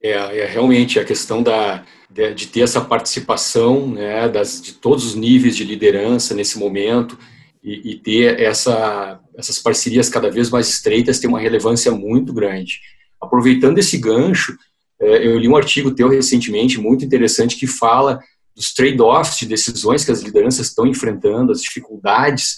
É, 0.04 0.12
é, 0.12 0.46
realmente 0.46 1.00
a 1.00 1.06
questão 1.06 1.42
da, 1.42 1.86
de, 2.10 2.34
de 2.34 2.48
ter 2.48 2.62
essa 2.62 2.82
participação 2.82 3.88
né, 3.88 4.28
das, 4.28 4.62
de 4.62 4.74
todos 4.74 5.06
os 5.06 5.16
níveis 5.16 5.56
de 5.56 5.64
liderança 5.64 6.34
nesse 6.34 6.60
momento 6.60 7.18
e, 7.64 7.92
e, 7.92 7.96
ter 7.96 8.40
essa, 8.40 9.20
essas 9.38 9.60
parcerias 9.60 10.10
cada 10.10 10.30
vez 10.30 10.50
mais 10.50 10.68
estreitas 10.68 11.20
tem 11.20 11.30
uma 11.30 11.40
relevância 11.40 11.92
muito 11.92 12.34
grande. 12.34 12.80
Aproveitando 13.22 13.78
esse 13.78 13.98
gancho, 13.98 14.58
é, 15.00 15.28
eu 15.28 15.38
li 15.38 15.48
um 15.48 15.56
artigo 15.56 15.92
teu 15.92 16.10
recentemente 16.10 16.80
muito 16.80 17.06
interessante 17.06 17.56
que 17.56 17.68
fala 17.68 18.20
dos 18.56 18.74
trade-offs 18.74 19.38
de 19.38 19.46
decisões 19.46 20.04
que 20.04 20.12
as 20.12 20.22
lideranças 20.22 20.68
estão 20.68 20.86
enfrentando, 20.86 21.52
as 21.52 21.62
dificuldades 21.62 22.58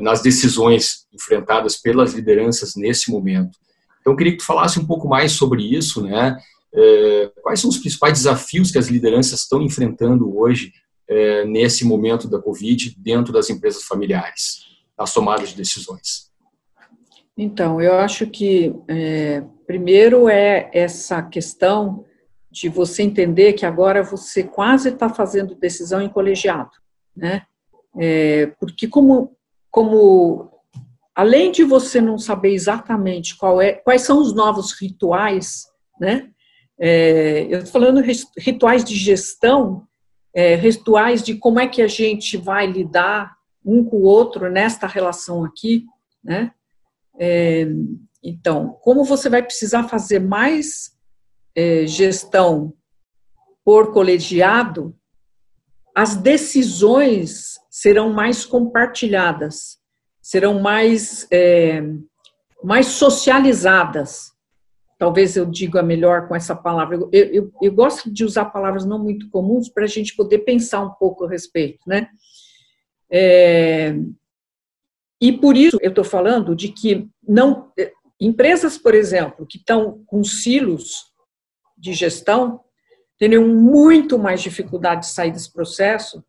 nas 0.00 0.22
decisões 0.22 1.06
enfrentadas 1.12 1.76
pelas 1.76 2.12
lideranças 2.12 2.74
nesse 2.74 3.10
momento. 3.10 3.58
Então, 4.00 4.12
eu 4.12 4.16
queria 4.16 4.32
que 4.32 4.38
tu 4.38 4.44
falasse 4.44 4.78
um 4.78 4.86
pouco 4.86 5.08
mais 5.08 5.32
sobre 5.32 5.62
isso, 5.62 6.02
né? 6.02 6.38
É, 6.74 7.30
quais 7.42 7.60
são 7.60 7.70
os 7.70 7.78
principais 7.78 8.14
desafios 8.14 8.70
que 8.70 8.78
as 8.78 8.88
lideranças 8.88 9.40
estão 9.40 9.62
enfrentando 9.62 10.36
hoje 10.36 10.72
é, 11.08 11.44
nesse 11.44 11.84
momento 11.84 12.28
da 12.28 12.40
Covid 12.40 12.94
dentro 12.98 13.32
das 13.32 13.48
empresas 13.48 13.84
familiares, 13.84 14.66
nas 14.98 15.12
tomadas 15.14 15.50
de 15.50 15.56
decisões? 15.56 16.28
Então, 17.36 17.80
eu 17.80 17.94
acho 17.94 18.26
que 18.26 18.74
é, 18.88 19.44
primeiro 19.66 20.28
é 20.28 20.70
essa 20.72 21.22
questão 21.22 22.04
de 22.50 22.68
você 22.68 23.02
entender 23.02 23.52
que 23.52 23.64
agora 23.64 24.02
você 24.02 24.42
quase 24.42 24.88
está 24.88 25.08
fazendo 25.08 25.54
decisão 25.54 26.02
em 26.02 26.08
colegiado, 26.08 26.72
né? 27.16 27.42
É, 27.96 28.46
porque 28.58 28.88
como 28.88 29.36
como 29.70 30.50
além 31.14 31.50
de 31.50 31.64
você 31.64 32.00
não 32.00 32.16
saber 32.16 32.52
exatamente 32.52 33.36
é, 33.60 33.72
quais 33.72 34.02
são 34.02 34.20
os 34.20 34.34
novos 34.34 34.72
rituais, 34.72 35.66
né? 36.00 36.30
É, 36.80 37.46
eu 37.50 37.58
estou 37.58 37.72
falando 37.72 38.00
rituais 38.38 38.84
de 38.84 38.94
gestão, 38.94 39.84
é, 40.32 40.54
rituais 40.54 41.22
de 41.22 41.34
como 41.34 41.58
é 41.58 41.66
que 41.66 41.82
a 41.82 41.88
gente 41.88 42.36
vai 42.36 42.66
lidar 42.66 43.36
um 43.64 43.84
com 43.84 43.96
o 43.96 44.04
outro 44.04 44.48
nesta 44.48 44.86
relação 44.86 45.44
aqui, 45.44 45.84
né? 46.22 46.52
É, 47.18 47.66
então, 48.22 48.78
como 48.82 49.04
você 49.04 49.28
vai 49.28 49.42
precisar 49.42 49.88
fazer 49.88 50.20
mais 50.20 50.92
é, 51.54 51.84
gestão 51.86 52.72
por 53.64 53.92
colegiado, 53.92 54.96
as 55.98 56.14
decisões 56.14 57.58
serão 57.68 58.12
mais 58.12 58.46
compartilhadas, 58.46 59.80
serão 60.22 60.60
mais, 60.60 61.26
é, 61.28 61.82
mais 62.62 62.86
socializadas. 62.86 64.30
Talvez 64.96 65.36
eu 65.36 65.44
diga 65.44 65.82
melhor 65.82 66.28
com 66.28 66.36
essa 66.36 66.54
palavra. 66.54 66.94
Eu, 66.94 67.10
eu, 67.12 67.52
eu 67.60 67.72
gosto 67.72 68.12
de 68.12 68.24
usar 68.24 68.44
palavras 68.44 68.86
não 68.86 69.02
muito 69.02 69.28
comuns 69.28 69.68
para 69.68 69.82
a 69.82 69.88
gente 69.88 70.14
poder 70.14 70.38
pensar 70.38 70.82
um 70.82 70.90
pouco 70.90 71.24
a 71.24 71.28
respeito, 71.28 71.80
né? 71.84 72.08
É, 73.10 73.96
e 75.20 75.32
por 75.32 75.56
isso 75.56 75.78
eu 75.80 75.90
estou 75.90 76.04
falando 76.04 76.54
de 76.54 76.68
que 76.68 77.08
não 77.26 77.72
empresas, 78.20 78.78
por 78.78 78.94
exemplo, 78.94 79.44
que 79.44 79.58
estão 79.58 80.04
com 80.06 80.22
silos 80.22 81.06
de 81.76 81.92
gestão, 81.92 82.60
teriam 83.18 83.46
muito 83.48 84.18
mais 84.18 84.40
dificuldade 84.40 85.02
de 85.02 85.12
sair 85.12 85.32
desse 85.32 85.52
processo 85.52 86.22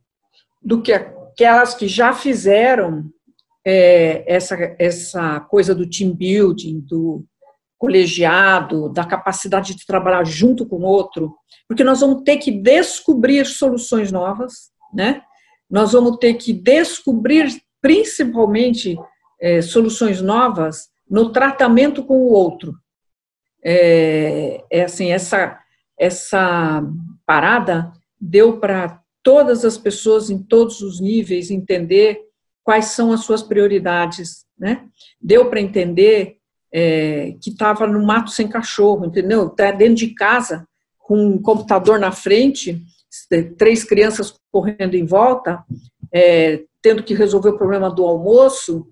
do 0.61 0.81
que 0.81 0.91
aquelas 0.91 1.73
que 1.73 1.87
já 1.87 2.13
fizeram 2.13 3.05
é, 3.65 4.23
essa, 4.27 4.55
essa 4.79 5.39
coisa 5.41 5.75
do 5.75 5.89
team 5.89 6.13
building, 6.13 6.79
do 6.81 7.23
colegiado, 7.77 8.89
da 8.89 9.05
capacidade 9.05 9.75
de 9.75 9.85
trabalhar 9.85 10.25
junto 10.25 10.65
com 10.65 10.77
o 10.77 10.85
outro, 10.85 11.33
porque 11.67 11.83
nós 11.83 12.01
vamos 12.01 12.23
ter 12.23 12.37
que 12.37 12.51
descobrir 12.51 13.45
soluções 13.45 14.11
novas, 14.11 14.71
né? 14.93 15.21
Nós 15.69 15.93
vamos 15.93 16.17
ter 16.17 16.33
que 16.33 16.51
descobrir, 16.51 17.61
principalmente, 17.81 18.97
é, 19.39 19.61
soluções 19.61 20.19
novas 20.19 20.89
no 21.09 21.31
tratamento 21.31 22.03
com 22.03 22.17
o 22.17 22.33
outro. 22.33 22.73
É, 23.63 24.63
é 24.69 24.83
assim, 24.83 25.11
essa, 25.11 25.58
essa 25.99 26.81
parada 27.25 27.91
deu 28.19 28.57
para 28.59 29.01
todas 29.21 29.65
as 29.65 29.77
pessoas 29.77 30.29
em 30.29 30.41
todos 30.41 30.81
os 30.81 30.99
níveis 30.99 31.51
entender 31.51 32.21
quais 32.63 32.85
são 32.85 33.11
as 33.11 33.21
suas 33.21 33.43
prioridades, 33.43 34.45
né? 34.57 34.85
Deu 35.21 35.49
para 35.49 35.59
entender 35.59 36.37
é, 36.71 37.35
que 37.41 37.49
estava 37.49 37.85
no 37.85 38.05
mato 38.05 38.31
sem 38.31 38.47
cachorro, 38.47 39.05
entendeu? 39.05 39.49
Tá 39.49 39.71
dentro 39.71 39.95
de 39.95 40.13
casa 40.13 40.67
com 40.97 41.17
um 41.17 41.41
computador 41.41 41.99
na 41.99 42.11
frente, 42.11 42.81
três 43.57 43.83
crianças 43.83 44.35
correndo 44.51 44.95
em 44.95 45.05
volta, 45.05 45.63
é, 46.13 46.63
tendo 46.81 47.03
que 47.03 47.13
resolver 47.13 47.49
o 47.49 47.57
problema 47.57 47.89
do 47.89 48.05
almoço 48.05 48.87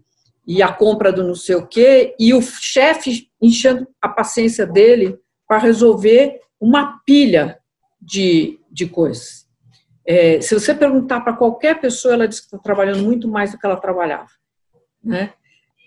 e 0.45 0.61
a 0.61 0.71
compra 0.71 1.11
do 1.11 1.23
não 1.23 1.35
sei 1.35 1.55
o 1.55 1.67
quê, 1.67 2.15
e 2.19 2.33
o 2.33 2.41
chefe 2.41 3.29
enchendo 3.41 3.87
a 4.01 4.09
paciência 4.09 4.65
dele 4.65 5.17
para 5.47 5.59
resolver 5.59 6.39
uma 6.59 6.99
pilha 7.05 7.59
de, 8.01 8.59
de 8.71 8.87
coisas. 8.87 9.47
É, 10.05 10.39
se 10.39 10.53
você 10.57 10.73
perguntar 10.73 11.21
para 11.21 11.33
qualquer 11.33 11.81
pessoa, 11.81 12.13
ela 12.13 12.27
diz 12.27 12.39
que 12.39 12.45
está 12.45 12.57
trabalhando 12.57 13.03
muito 13.03 13.27
mais 13.27 13.51
do 13.51 13.57
que 13.57 13.65
ela 13.65 13.75
trabalhava. 13.75 14.29
Né? 15.03 15.33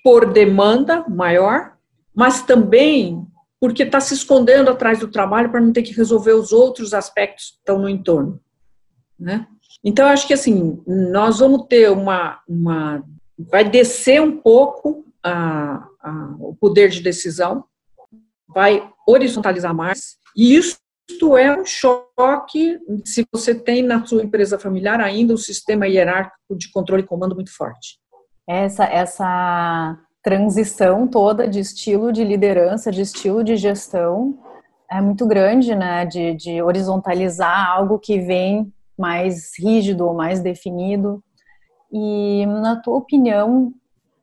Por 0.05 0.31
demanda 0.31 1.07
maior, 1.09 1.77
mas 2.15 2.43
também 2.43 3.27
porque 3.59 3.83
está 3.83 4.01
se 4.01 4.15
escondendo 4.15 4.71
atrás 4.71 4.99
do 4.99 5.09
trabalho 5.09 5.51
para 5.51 5.61
não 5.61 5.73
ter 5.73 5.83
que 5.83 5.93
resolver 5.93 6.33
os 6.33 6.51
outros 6.51 6.95
aspectos 6.95 7.51
que 7.51 7.57
estão 7.59 7.79
no 7.79 7.89
entorno. 7.89 8.41
Né? 9.19 9.47
Então, 9.85 10.07
eu 10.07 10.13
acho 10.13 10.27
que 10.27 10.35
assim, 10.35 10.83
nós 10.87 11.39
vamos 11.39 11.67
ter 11.67 11.91
uma. 11.91 12.41
uma 12.49 13.05
vai 13.39 13.65
descer 13.65 14.21
um 14.21 14.37
pouco 14.37 15.07
a, 15.23 15.87
a, 16.01 16.35
o 16.39 16.55
poder 16.55 16.91
de 16.91 17.03
decisão, 17.03 17.65
vai 18.47 18.91
horizontalizar 19.07 19.75
mais, 19.75 20.19
e 20.37 20.57
isso 20.57 20.79
é 21.37 21.59
um 21.59 21.65
choque 21.65 22.79
se 23.05 23.27
você 23.33 23.55
tem 23.55 23.83
na 23.83 24.05
sua 24.07 24.23
empresa 24.23 24.59
familiar 24.59 25.01
ainda 25.01 25.35
um 25.35 25.39
sistema 25.39 25.87
hierárquico 25.87 26.57
de 26.57 26.71
controle 26.71 27.03
e 27.03 27.07
comando 27.07 27.35
muito 27.35 27.55
forte. 27.55 27.99
Essa, 28.49 28.85
essa 28.85 29.99
transição 30.23 31.07
toda 31.07 31.49
de 31.49 31.61
estilo 31.61 32.13
de 32.13 32.25
liderança, 32.25 32.91
de 32.91 33.03
estilo 33.03 33.43
de 33.43 33.57
gestão, 33.57 34.39
é 34.91 35.01
muito 35.01 35.27
grande, 35.27 35.75
né? 35.75 36.05
De, 36.05 36.35
de 36.35 36.61
horizontalizar 36.63 37.71
algo 37.71 37.99
que 37.99 38.19
vem 38.19 38.73
mais 38.99 39.53
rígido 39.59 40.07
ou 40.07 40.15
mais 40.15 40.41
definido. 40.41 41.23
E, 41.93 42.45
na 42.47 42.77
tua 42.77 42.97
opinião, 42.97 43.73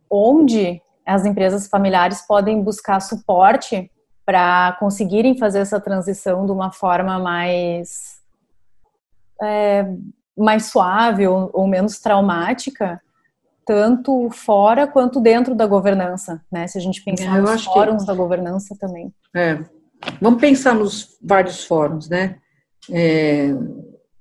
onde 0.10 0.82
as 1.06 1.26
empresas 1.26 1.68
familiares 1.68 2.22
podem 2.28 2.62
buscar 2.62 3.00
suporte 3.00 3.90
para 4.28 4.76
conseguirem 4.78 5.38
fazer 5.38 5.60
essa 5.60 5.80
transição 5.80 6.46
de 6.46 6.52
uma 6.52 6.70
forma 6.70 7.18
mais 7.18 8.18
é, 9.42 9.88
mais 10.38 10.66
suave 10.66 11.26
ou, 11.26 11.50
ou, 11.54 11.66
menos 11.66 11.98
traumática, 12.00 13.02
tanto 13.66 14.30
fora 14.32 14.86
quanto 14.86 15.22
dentro 15.22 15.56
da 15.56 15.66
governança, 15.66 16.44
né? 16.52 16.68
Se 16.68 16.78
a 16.78 16.82
gente 16.82 17.02
pensar 17.06 17.38
é, 17.38 17.42
nos 17.42 17.64
fóruns 17.64 18.02
que... 18.02 18.08
da 18.08 18.14
governança 18.14 18.76
também. 18.78 19.14
É. 19.34 19.64
Vamos 20.22 20.42
pensar 20.42 20.76
nos 20.76 21.18
vários 21.24 21.64
fóruns, 21.64 22.10
né? 22.10 22.36
É, 22.92 23.48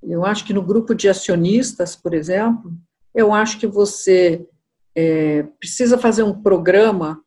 eu 0.04 0.24
acho 0.24 0.44
que 0.44 0.54
no 0.54 0.62
grupo 0.62 0.94
de 0.94 1.08
acionistas, 1.08 1.96
por 1.96 2.14
exemplo, 2.14 2.72
eu 3.12 3.34
acho 3.34 3.58
que 3.58 3.66
você 3.66 4.46
é, 4.94 5.42
precisa 5.58 5.98
fazer 5.98 6.22
um 6.22 6.42
programa 6.42 7.20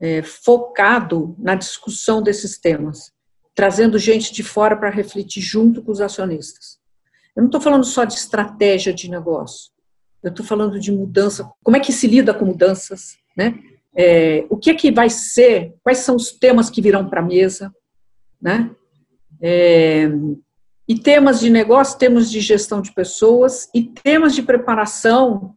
é, 0.00 0.22
focado 0.22 1.36
na 1.38 1.54
discussão 1.54 2.22
desses 2.22 2.58
temas, 2.58 3.12
trazendo 3.54 3.98
gente 3.98 4.32
de 4.32 4.42
fora 4.42 4.76
para 4.76 4.90
refletir 4.90 5.42
junto 5.42 5.82
com 5.82 5.92
os 5.92 6.00
acionistas. 6.00 6.78
Eu 7.36 7.42
não 7.42 7.48
estou 7.48 7.60
falando 7.60 7.84
só 7.84 8.04
de 8.04 8.14
estratégia 8.14 8.92
de 8.92 9.10
negócio, 9.10 9.70
eu 10.22 10.30
estou 10.30 10.44
falando 10.44 10.80
de 10.80 10.90
mudança, 10.90 11.50
como 11.62 11.76
é 11.76 11.80
que 11.80 11.92
se 11.92 12.06
lida 12.06 12.34
com 12.34 12.44
mudanças, 12.46 13.16
né? 13.36 13.58
É, 13.94 14.46
o 14.48 14.56
que 14.56 14.70
é 14.70 14.74
que 14.74 14.90
vai 14.90 15.10
ser, 15.10 15.74
quais 15.82 15.98
são 15.98 16.16
os 16.16 16.30
temas 16.30 16.70
que 16.70 16.80
virão 16.80 17.08
para 17.08 17.20
a 17.20 17.24
mesa, 17.24 17.74
né? 18.40 18.70
É, 19.42 20.08
e 20.86 20.98
temas 20.98 21.40
de 21.40 21.50
negócio, 21.50 21.98
temas 21.98 22.30
de 22.30 22.40
gestão 22.40 22.80
de 22.80 22.92
pessoas 22.92 23.68
e 23.74 23.82
temas 23.82 24.34
de 24.34 24.42
preparação 24.42 25.54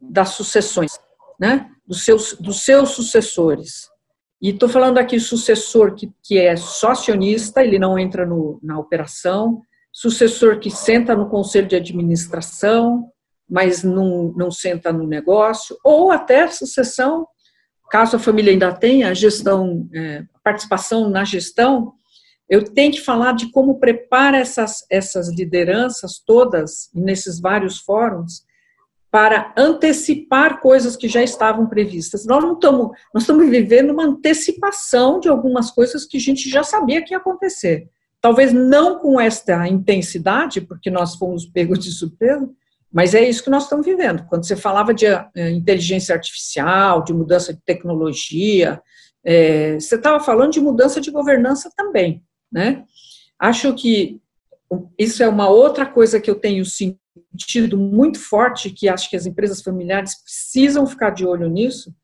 das 0.00 0.30
sucessões, 0.30 0.98
né? 1.42 1.68
dos 1.84 2.04
seus, 2.04 2.34
dos 2.34 2.60
seus 2.60 2.90
sucessores. 2.90 3.88
E 4.40 4.50
estou 4.50 4.68
falando 4.68 4.98
aqui 4.98 5.18
sucessor 5.18 5.96
que, 5.96 6.08
que 6.22 6.38
é 6.38 6.54
socionista, 6.54 7.64
ele 7.64 7.80
não 7.80 7.98
entra 7.98 8.24
no, 8.24 8.60
na 8.62 8.78
operação, 8.78 9.60
sucessor 9.92 10.60
que 10.60 10.70
senta 10.70 11.16
no 11.16 11.28
conselho 11.28 11.66
de 11.66 11.74
administração, 11.74 13.10
mas 13.50 13.82
não, 13.82 14.32
não 14.36 14.52
senta 14.52 14.92
no 14.92 15.04
negócio, 15.04 15.76
ou 15.82 16.12
até 16.12 16.46
sucessão, 16.46 17.26
caso 17.90 18.14
a 18.14 18.20
família 18.20 18.52
ainda 18.52 18.72
tenha 18.72 19.12
gestão, 19.12 19.88
é, 19.92 20.24
participação 20.44 21.10
na 21.10 21.24
gestão, 21.24 21.92
eu 22.48 22.62
tenho 22.62 22.92
que 22.92 23.00
falar 23.00 23.32
de 23.32 23.50
como 23.50 23.80
prepara 23.80 24.38
essas, 24.38 24.86
essas 24.88 25.28
lideranças 25.28 26.22
todas 26.24 26.88
nesses 26.94 27.40
vários 27.40 27.80
fóruns 27.80 28.44
para 29.12 29.52
antecipar 29.58 30.58
coisas 30.58 30.96
que 30.96 31.06
já 31.06 31.22
estavam 31.22 31.66
previstas. 31.66 32.24
Nós 32.24 32.42
não 32.42 32.54
estamos, 32.54 32.92
nós 33.12 33.24
estamos 33.24 33.46
vivendo 33.50 33.90
uma 33.90 34.06
antecipação 34.06 35.20
de 35.20 35.28
algumas 35.28 35.70
coisas 35.70 36.06
que 36.06 36.16
a 36.16 36.20
gente 36.20 36.48
já 36.48 36.64
sabia 36.64 37.04
que 37.04 37.12
ia 37.12 37.18
acontecer. 37.18 37.90
Talvez 38.22 38.54
não 38.54 38.98
com 38.98 39.20
esta 39.20 39.68
intensidade, 39.68 40.62
porque 40.62 40.90
nós 40.90 41.14
fomos 41.16 41.44
pegos 41.44 41.78
de 41.78 41.92
surpresa, 41.92 42.48
mas 42.90 43.14
é 43.14 43.28
isso 43.28 43.44
que 43.44 43.50
nós 43.50 43.64
estamos 43.64 43.84
vivendo. 43.84 44.24
Quando 44.30 44.46
você 44.46 44.56
falava 44.56 44.94
de 44.94 45.04
eh, 45.04 45.50
inteligência 45.50 46.14
artificial, 46.14 47.04
de 47.04 47.12
mudança 47.12 47.52
de 47.52 47.60
tecnologia, 47.60 48.80
é, 49.22 49.78
você 49.78 49.96
estava 49.96 50.20
falando 50.20 50.52
de 50.52 50.60
mudança 50.60 51.02
de 51.02 51.10
governança 51.10 51.70
também, 51.76 52.22
né? 52.50 52.84
Acho 53.38 53.74
que 53.74 54.20
isso 54.98 55.22
é 55.22 55.28
uma 55.28 55.48
outra 55.50 55.84
coisa 55.84 56.18
que 56.18 56.30
eu 56.30 56.34
tenho 56.34 56.64
sentido 56.64 57.01
muito 57.76 58.18
forte, 58.18 58.70
que 58.70 58.88
acho 58.88 59.08
que 59.10 59.16
as 59.16 59.26
empresas 59.26 59.62
familiares 59.62 60.14
precisam 60.22 60.86
ficar 60.86 61.10
de 61.10 61.26
olho 61.26 61.48
nisso, 61.48 61.94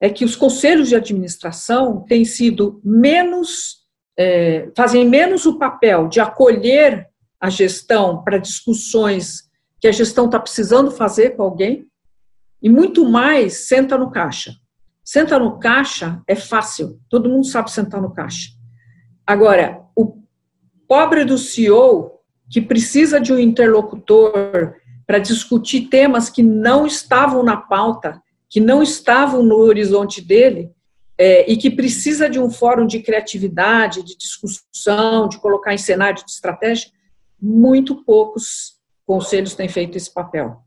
é 0.00 0.10
que 0.10 0.24
os 0.24 0.36
conselhos 0.36 0.88
de 0.88 0.96
administração 0.96 2.04
têm 2.04 2.24
sido 2.24 2.80
menos, 2.84 3.84
é, 4.18 4.70
fazem 4.76 5.08
menos 5.08 5.46
o 5.46 5.58
papel 5.58 6.08
de 6.08 6.20
acolher 6.20 7.08
a 7.40 7.50
gestão 7.50 8.22
para 8.22 8.38
discussões 8.38 9.44
que 9.80 9.88
a 9.88 9.92
gestão 9.92 10.26
está 10.26 10.38
precisando 10.38 10.90
fazer 10.90 11.30
com 11.30 11.42
alguém, 11.42 11.86
e 12.62 12.70
muito 12.70 13.08
mais 13.08 13.66
senta 13.66 13.98
no 13.98 14.10
caixa. 14.10 14.54
Senta 15.04 15.38
no 15.38 15.58
caixa 15.58 16.22
é 16.26 16.34
fácil, 16.34 16.98
todo 17.10 17.28
mundo 17.28 17.46
sabe 17.46 17.70
sentar 17.70 18.00
no 18.00 18.12
caixa. 18.12 18.48
Agora, 19.26 19.82
o 19.94 20.22
pobre 20.88 21.24
do 21.24 21.36
CEO 21.36 22.13
que 22.54 22.62
precisa 22.62 23.20
de 23.20 23.32
um 23.32 23.38
interlocutor 23.40 24.76
para 25.04 25.18
discutir 25.18 25.88
temas 25.88 26.30
que 26.30 26.40
não 26.40 26.86
estavam 26.86 27.42
na 27.42 27.56
pauta, 27.56 28.22
que 28.48 28.60
não 28.60 28.80
estavam 28.80 29.42
no 29.42 29.56
horizonte 29.56 30.20
dele, 30.20 30.70
é, 31.18 31.50
e 31.50 31.56
que 31.56 31.68
precisa 31.68 32.30
de 32.30 32.38
um 32.38 32.48
fórum 32.48 32.86
de 32.86 33.00
criatividade, 33.00 34.04
de 34.04 34.16
discussão, 34.16 35.28
de 35.28 35.38
colocar 35.38 35.74
em 35.74 35.78
cenário 35.78 36.24
de 36.24 36.30
estratégia, 36.30 36.92
muito 37.42 38.04
poucos 38.04 38.74
conselhos 39.04 39.56
têm 39.56 39.68
feito 39.68 39.98
esse 39.98 40.14
papel. 40.14 40.58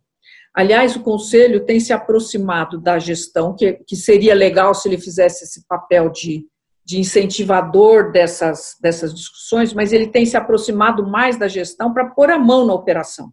Aliás, 0.53 0.93
o 0.93 1.03
conselho 1.03 1.63
tem 1.63 1.79
se 1.79 1.93
aproximado 1.93 2.81
da 2.81 2.99
gestão, 2.99 3.55
que, 3.55 3.79
que 3.87 3.95
seria 3.95 4.35
legal 4.35 4.75
se 4.75 4.89
ele 4.89 4.97
fizesse 4.97 5.45
esse 5.45 5.65
papel 5.65 6.09
de 6.09 6.45
de 6.87 6.97
incentivador 6.97 8.13
dessas, 8.13 8.77
dessas 8.81 9.13
discussões, 9.13 9.73
mas 9.73 9.91
ele 9.91 10.07
tem 10.07 10.25
se 10.25 10.37
aproximado 10.37 11.05
mais 11.05 11.37
da 11.37 11.45
gestão 11.45 11.93
para 11.93 12.05
pôr 12.05 12.31
a 12.31 12.39
mão 12.39 12.65
na 12.65 12.73
operação, 12.73 13.29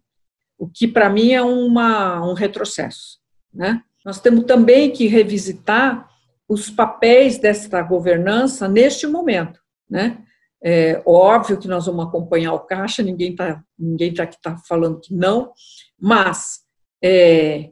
o 0.59 0.67
que 0.67 0.85
para 0.85 1.09
mim 1.09 1.31
é 1.31 1.41
uma, 1.41 2.21
um 2.29 2.33
retrocesso. 2.33 3.17
Né? 3.53 3.81
Nós 4.03 4.19
temos 4.19 4.43
também 4.43 4.91
que 4.91 5.07
revisitar 5.07 6.05
os 6.49 6.69
papéis 6.69 7.37
desta 7.37 7.81
governança 7.81 8.67
neste 8.67 9.07
momento. 9.07 9.57
Né? 9.89 10.17
É 10.61 11.01
óbvio 11.05 11.57
que 11.57 11.69
nós 11.69 11.85
vamos 11.85 12.07
acompanhar 12.07 12.51
o 12.51 12.59
Caixa, 12.59 13.01
ninguém 13.01 13.31
está 13.31 13.63
ninguém 13.79 14.13
tá 14.13 14.27
tá 14.27 14.57
falando 14.67 14.99
que 14.99 15.13
não, 15.13 15.53
mas 15.97 16.59
é, 17.01 17.71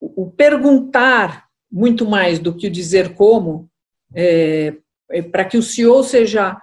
o 0.00 0.30
perguntar 0.30 1.48
muito 1.70 2.08
mais 2.08 2.38
do 2.38 2.54
que 2.54 2.66
o 2.66 2.70
dizer 2.70 3.14
como 3.14 3.68
é, 4.14 4.74
para 5.30 5.44
que 5.44 5.56
o 5.56 5.62
CEO 5.62 6.02
seja 6.02 6.56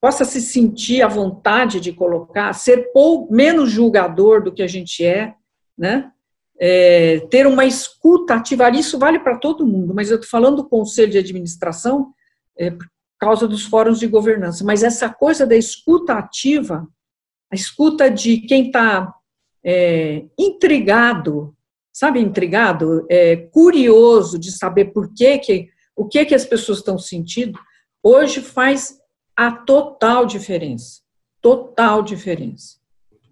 possa 0.00 0.24
se 0.24 0.40
sentir 0.40 1.02
à 1.02 1.08
vontade 1.08 1.80
de 1.80 1.92
colocar, 1.92 2.52
ser 2.52 2.92
pou, 2.92 3.28
menos 3.30 3.70
julgador 3.70 4.42
do 4.42 4.52
que 4.52 4.62
a 4.62 4.66
gente 4.66 5.04
é, 5.04 5.34
né? 5.76 6.12
É, 6.60 7.20
ter 7.30 7.46
uma 7.46 7.64
escuta 7.64 8.34
ativa, 8.34 8.68
isso 8.70 8.98
vale 8.98 9.20
para 9.20 9.38
todo 9.38 9.66
mundo, 9.66 9.94
mas 9.94 10.10
eu 10.10 10.16
estou 10.16 10.28
falando 10.28 10.56
do 10.56 10.68
conselho 10.68 11.12
de 11.12 11.18
administração 11.18 12.12
é, 12.56 12.70
por 12.72 12.86
causa 13.16 13.46
dos 13.46 13.64
fóruns 13.64 14.00
de 14.00 14.08
governança, 14.08 14.64
mas 14.64 14.82
essa 14.82 15.08
coisa 15.08 15.46
da 15.46 15.56
escuta 15.56 16.14
ativa, 16.14 16.86
a 17.50 17.54
escuta 17.54 18.10
de 18.10 18.38
quem 18.38 18.66
está 18.66 19.12
é, 19.64 20.24
intrigado, 20.36 21.54
sabe, 21.92 22.20
intrigado, 22.20 23.06
curioso 23.50 24.38
de 24.38 24.52
saber 24.52 24.86
por 24.86 25.12
que, 25.12 25.38
que 25.38 25.68
o 25.98 26.06
que, 26.06 26.24
que 26.24 26.34
as 26.34 26.44
pessoas 26.44 26.78
estão 26.78 26.96
sentindo, 26.96 27.58
hoje 28.00 28.40
faz 28.40 28.96
a 29.36 29.50
total 29.50 30.24
diferença. 30.24 31.00
Total 31.42 32.02
diferença. 32.02 32.76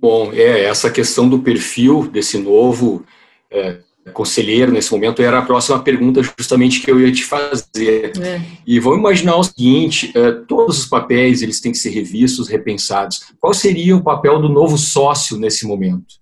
Bom, 0.00 0.32
é 0.32 0.64
essa 0.64 0.90
questão 0.90 1.28
do 1.28 1.38
perfil 1.38 2.08
desse 2.08 2.36
novo 2.38 3.06
é, 3.50 3.78
conselheiro 4.12 4.72
nesse 4.72 4.90
momento 4.90 5.22
era 5.22 5.38
a 5.38 5.46
próxima 5.46 5.80
pergunta 5.80 6.20
justamente 6.22 6.80
que 6.80 6.90
eu 6.90 7.00
ia 7.00 7.12
te 7.12 7.24
fazer. 7.24 8.12
É. 8.20 8.40
E 8.66 8.80
vamos 8.80 8.98
imaginar 8.98 9.36
o 9.36 9.44
seguinte: 9.44 10.10
é, 10.16 10.32
todos 10.32 10.80
os 10.80 10.86
papéis 10.86 11.42
eles 11.42 11.60
têm 11.60 11.70
que 11.70 11.78
ser 11.78 11.90
revistos, 11.90 12.48
repensados. 12.48 13.32
Qual 13.40 13.54
seria 13.54 13.96
o 13.96 14.02
papel 14.02 14.40
do 14.40 14.48
novo 14.48 14.76
sócio 14.76 15.38
nesse 15.38 15.64
momento? 15.64 16.16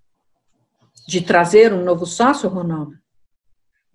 De 1.08 1.22
trazer 1.22 1.72
um 1.72 1.82
novo 1.82 2.04
sócio, 2.04 2.50
Ronaldo? 2.50 2.92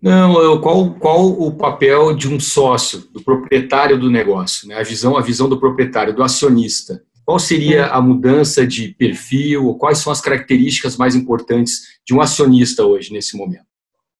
Não, 0.02 0.60
qual, 0.60 0.94
qual 0.94 1.26
o 1.26 1.52
papel 1.52 2.14
de 2.14 2.26
um 2.26 2.40
sócio, 2.40 3.00
do 3.12 3.22
proprietário 3.22 3.98
do 3.98 4.10
negócio, 4.10 4.66
né? 4.66 4.76
a 4.76 4.82
visão, 4.82 5.16
a 5.16 5.20
visão 5.20 5.48
do 5.48 5.60
proprietário, 5.60 6.14
do 6.14 6.22
acionista. 6.22 7.02
Qual 7.24 7.38
seria 7.38 7.86
a 7.86 8.00
mudança 8.00 8.66
de 8.66 8.88
perfil, 8.88 9.66
ou 9.66 9.76
quais 9.76 9.98
são 9.98 10.10
as 10.10 10.20
características 10.20 10.96
mais 10.96 11.14
importantes 11.14 12.00
de 12.04 12.14
um 12.14 12.20
acionista 12.20 12.84
hoje, 12.84 13.12
nesse 13.12 13.36
momento? 13.36 13.66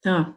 Ah, 0.04 0.32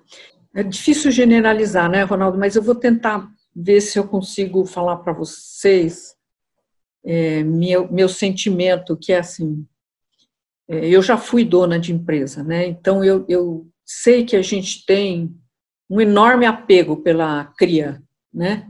é 0.56 0.64
difícil 0.64 1.12
generalizar, 1.12 1.90
né, 1.90 2.04
Ronaldo? 2.04 2.38
Mas 2.38 2.56
eu 2.56 2.64
vou 2.64 2.76
tentar 2.76 3.28
ver 3.56 3.82
se 3.82 4.00
eu 4.00 4.06
consigo 4.06 4.66
falar 4.66 4.98
para 4.98 5.14
vocês 5.14 6.16
é, 7.06 7.44
meu, 7.44 7.92
meu 7.92 8.08
sentimento, 8.08 8.98
que 8.98 9.12
é 9.12 9.20
assim: 9.20 9.66
é, 10.68 10.88
eu 10.88 11.02
já 11.02 11.18
fui 11.18 11.44
dona 11.44 11.78
de 11.78 11.94
empresa, 11.94 12.44
né? 12.44 12.66
Então 12.66 13.04
eu, 13.04 13.26
eu 13.28 13.68
sei 14.02 14.26
que 14.26 14.36
a 14.36 14.42
gente 14.42 14.86
tem 14.86 15.36
um 15.90 16.02
enorme 16.02 16.46
apego 16.46 16.98
pela 16.98 17.46
cria, 17.58 18.02
né? 18.34 18.70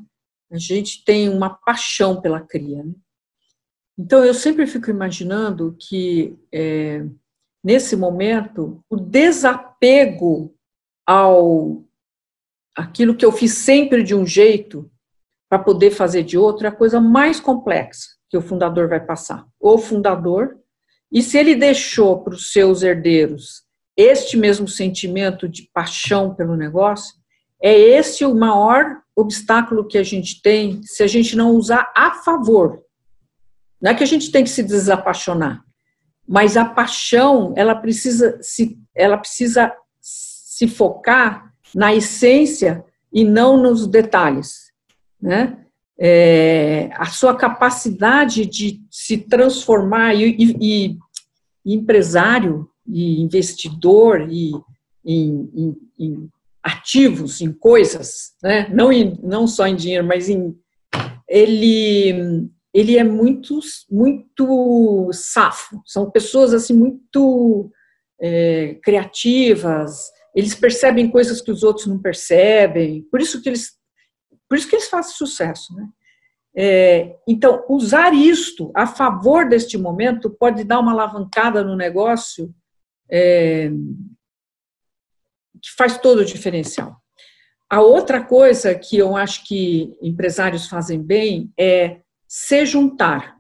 A 0.52 0.58
gente 0.58 1.04
tem 1.04 1.30
uma 1.30 1.50
paixão 1.50 2.22
pela 2.22 2.42
cria. 2.42 2.84
Né? 2.84 2.94
Então 3.98 4.24
eu 4.24 4.34
sempre 4.34 4.68
fico 4.68 4.90
imaginando 4.90 5.76
que 5.80 6.38
é, 6.52 7.06
nesse 7.64 7.96
momento 7.96 8.84
o 8.90 8.98
desapego 8.98 10.56
ao 11.08 11.84
aquilo 12.76 13.16
que 13.16 13.26
eu 13.26 13.32
fiz 13.32 13.54
sempre 13.54 14.04
de 14.04 14.16
um 14.16 14.26
jeito 14.26 14.92
para 15.50 15.60
poder 15.60 15.92
fazer 15.92 16.24
de 16.24 16.38
outro 16.38 16.66
é 16.66 16.70
a 16.70 16.76
coisa 16.76 17.00
mais 17.00 17.40
complexa 17.40 18.10
que 18.30 18.38
o 18.38 18.42
fundador 18.42 18.90
vai 18.90 19.00
passar. 19.00 19.48
O 19.60 19.78
fundador, 19.78 20.58
e 21.12 21.22
se 21.22 21.38
ele 21.38 21.56
deixou 21.56 22.24
para 22.24 22.34
os 22.34 22.52
seus 22.52 22.82
herdeiros 22.82 23.63
este 23.96 24.38
mesmo 24.38 24.68
sentimento 24.68 25.48
de 25.48 25.70
paixão 25.74 26.34
pelo 26.34 26.56
negócio, 26.56 27.16
é 27.62 27.74
esse 27.74 28.26
o 28.26 28.36
maior 28.36 29.02
obstáculo 29.16 29.88
que 29.88 29.98
a 29.98 30.04
gente 30.04 30.42
tem 30.42 30.82
se 30.84 31.04
a 31.04 31.08
gente 31.08 31.36
não 31.36 31.52
usar 31.52 31.92
a 31.96 32.12
favor. 32.12 32.82
Não 33.82 33.92
é 33.92 33.94
que 33.94 34.04
a 34.04 34.08
gente 34.08 34.32
tem 34.32 34.44
que 34.44 34.50
se 34.50 34.64
desapaixonar, 34.64 35.64
mas 36.28 36.58
a 36.58 36.66
paixão, 36.66 37.54
ela 37.56 37.76
precisa 37.76 38.38
se 38.42 38.78
ela 38.96 39.18
precisa 39.18 39.74
se 40.00 40.68
focar 40.68 41.54
na 41.74 41.94
essência 41.94 42.84
e 43.12 43.24
não 43.24 43.58
nos 43.58 43.88
detalhes, 43.88 44.72
né? 45.22 45.60
É, 45.98 46.90
a 46.96 47.06
sua 47.06 47.36
capacidade 47.36 48.46
de 48.46 48.82
se 48.90 49.18
transformar 49.18 50.16
e, 50.16 50.36
e, 50.38 51.00
e 51.66 51.74
empresário 51.74 52.68
e 52.88 53.22
investidor 53.22 54.28
e 54.30 54.52
em, 55.06 55.50
em, 55.54 55.78
em, 56.00 56.30
ativos, 56.64 57.42
em 57.42 57.52
coisas, 57.52 58.34
né? 58.42 58.70
não, 58.70 58.92
em, 58.92 59.20
não 59.22 59.48
só 59.48 59.68
em 59.68 59.76
dinheiro, 59.76 60.06
mas 60.06 60.30
em 60.30 60.58
ele 61.28 62.50
ele 62.74 62.98
é 62.98 63.04
muito 63.04 63.60
muito 63.92 65.10
safo. 65.14 65.80
São 65.86 66.10
pessoas 66.10 66.54
assim 66.54 66.74
muito 66.74 67.72
é, 68.20 68.76
criativas, 68.84 70.10
eles 70.36 70.56
percebem 70.56 71.10
coisas 71.10 71.42
que 71.42 71.52
os 71.52 71.64
outros 71.64 71.86
não 71.86 72.00
percebem, 72.00 73.04
por 73.12 73.22
isso 73.22 73.42
que 73.42 73.50
eles, 73.50 73.74
por 74.50 74.58
isso 74.58 74.68
que 74.68 74.76
eles 74.76 74.88
fazem 74.88 75.14
sucesso, 75.14 75.76
né? 75.76 75.88
É, 76.56 77.16
então, 77.28 77.66
usar 77.68 78.14
isto 78.14 78.72
a 78.76 78.86
favor 78.86 79.50
deste 79.50 79.76
momento 79.76 80.30
pode 80.30 80.64
dar 80.64 80.80
uma 80.80 80.92
alavancada 80.92 81.64
no 81.64 81.76
negócio 81.76 82.54
é, 83.14 83.70
que 85.62 85.72
faz 85.78 85.98
todo 86.00 86.20
o 86.20 86.26
diferencial. 86.26 86.98
A 87.70 87.82
outra 87.82 88.24
coisa 88.24 88.74
que 88.74 88.98
eu 88.98 89.16
acho 89.16 89.46
que 89.46 89.96
empresários 90.02 90.68
fazem 90.68 91.02
bem 91.02 91.54
é 91.58 92.02
se 92.28 92.66
juntar 92.66 93.34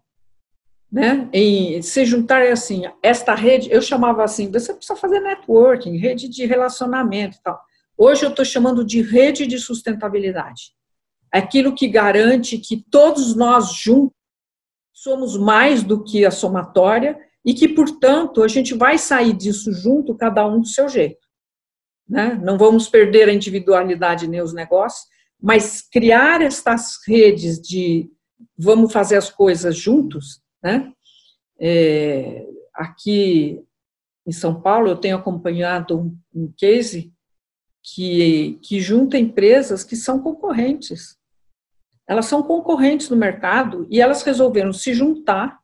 né? 0.93 1.27
Em 1.33 1.81
se 1.81 2.05
juntar 2.05 2.45
é 2.45 2.51
assim, 2.51 2.83
esta 3.01 3.33
rede, 3.33 3.67
eu 3.71 3.81
chamava 3.81 4.23
assim, 4.23 4.51
você 4.51 4.71
precisa 4.71 4.95
fazer 4.95 5.19
networking, 5.21 5.97
rede 5.97 6.29
de 6.29 6.45
relacionamento 6.45 7.37
e 7.37 7.41
tal. 7.41 7.59
Hoje 7.97 8.23
eu 8.23 8.29
estou 8.29 8.45
chamando 8.45 8.85
de 8.85 9.01
rede 9.01 9.47
de 9.47 9.57
sustentabilidade. 9.57 10.75
Aquilo 11.31 11.73
que 11.73 11.87
garante 11.87 12.59
que 12.59 12.85
todos 12.91 13.35
nós 13.35 13.73
juntos 13.73 14.15
somos 14.93 15.35
mais 15.35 15.81
do 15.81 16.03
que 16.03 16.23
a 16.27 16.29
somatória 16.29 17.17
e 17.45 17.53
que, 17.53 17.67
portanto, 17.67 18.41
a 18.41 18.47
gente 18.47 18.73
vai 18.73 18.97
sair 18.97 19.33
disso 19.33 19.71
junto, 19.73 20.15
cada 20.15 20.47
um 20.47 20.61
do 20.61 20.67
seu 20.67 20.87
jeito. 20.87 21.27
Né? 22.07 22.39
Não 22.43 22.57
vamos 22.57 22.87
perder 22.87 23.29
a 23.29 23.33
individualidade 23.33 24.27
nem 24.27 24.41
os 24.41 24.53
negócios, 24.53 25.05
mas 25.41 25.81
criar 25.81 26.41
estas 26.41 26.99
redes 27.07 27.59
de 27.59 28.09
vamos 28.57 28.91
fazer 28.91 29.17
as 29.17 29.29
coisas 29.29 29.75
juntos 29.75 30.43
né? 30.63 30.93
É, 31.59 32.47
aqui 32.73 33.61
em 34.25 34.31
São 34.31 34.61
Paulo, 34.61 34.87
eu 34.87 34.95
tenho 34.95 35.17
acompanhado 35.17 35.99
um, 35.99 36.17
um 36.33 36.53
case 36.57 37.13
que, 37.83 38.57
que 38.61 38.79
junta 38.79 39.17
empresas 39.17 39.83
que 39.83 39.97
são 39.97 40.21
concorrentes. 40.21 41.17
Elas 42.07 42.25
são 42.25 42.41
concorrentes 42.41 43.09
no 43.09 43.17
mercado 43.17 43.85
e 43.89 43.99
elas 43.99 44.23
resolveram 44.23 44.71
se 44.71 44.93
juntar, 44.93 45.59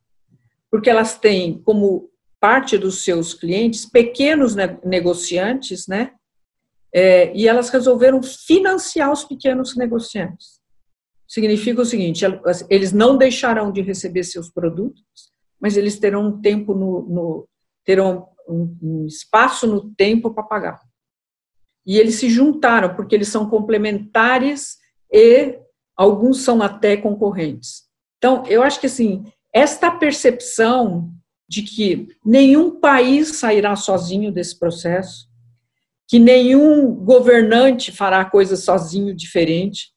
porque 0.70 0.88
elas 0.88 1.18
têm 1.18 1.60
como 1.62 2.10
parte 2.38 2.78
dos 2.78 3.04
seus 3.04 3.34
clientes 3.34 3.84
pequenos 3.84 4.54
negociantes, 4.84 5.86
né? 5.86 6.12
É, 6.92 7.34
e 7.36 7.46
elas 7.46 7.68
resolveram 7.70 8.22
financiar 8.22 9.12
os 9.12 9.24
pequenos 9.24 9.76
negociantes 9.76 10.60
significa 11.30 11.80
o 11.80 11.86
seguinte: 11.86 12.24
eles 12.68 12.92
não 12.92 13.16
deixarão 13.16 13.70
de 13.70 13.80
receber 13.80 14.24
seus 14.24 14.50
produtos, 14.50 15.30
mas 15.60 15.76
eles 15.76 15.98
terão 15.98 16.26
um 16.26 16.40
tempo 16.40 16.74
no, 16.74 17.02
no 17.02 17.48
terão 17.84 18.28
um, 18.48 18.76
um 18.82 19.06
espaço 19.06 19.66
no 19.66 19.94
tempo 19.94 20.34
para 20.34 20.42
pagar. 20.42 20.80
E 21.86 21.98
eles 21.98 22.16
se 22.16 22.28
juntaram 22.28 22.94
porque 22.94 23.14
eles 23.14 23.28
são 23.28 23.48
complementares 23.48 24.78
e 25.10 25.58
alguns 25.96 26.42
são 26.42 26.60
até 26.60 26.96
concorrentes. 26.96 27.84
Então, 28.18 28.44
eu 28.46 28.62
acho 28.62 28.80
que 28.80 28.86
assim, 28.86 29.24
esta 29.52 29.90
percepção 29.90 31.10
de 31.48 31.62
que 31.62 32.08
nenhum 32.24 32.78
país 32.78 33.36
sairá 33.36 33.74
sozinho 33.74 34.30
desse 34.32 34.58
processo, 34.58 35.28
que 36.08 36.18
nenhum 36.18 36.94
governante 36.94 37.90
fará 37.90 38.24
coisa 38.24 38.56
sozinho 38.56 39.14
diferente, 39.14 39.92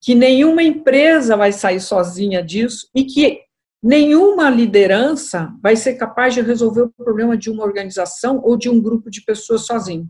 que 0.00 0.14
nenhuma 0.14 0.62
empresa 0.62 1.36
vai 1.36 1.52
sair 1.52 1.80
sozinha 1.80 2.42
disso 2.42 2.88
e 2.94 3.04
que 3.04 3.40
nenhuma 3.82 4.50
liderança 4.50 5.52
vai 5.62 5.76
ser 5.76 5.94
capaz 5.94 6.34
de 6.34 6.40
resolver 6.40 6.82
o 6.82 6.90
problema 6.90 7.36
de 7.36 7.50
uma 7.50 7.64
organização 7.64 8.40
ou 8.44 8.56
de 8.56 8.68
um 8.68 8.80
grupo 8.80 9.10
de 9.10 9.22
pessoas 9.22 9.66
sozinho. 9.66 10.08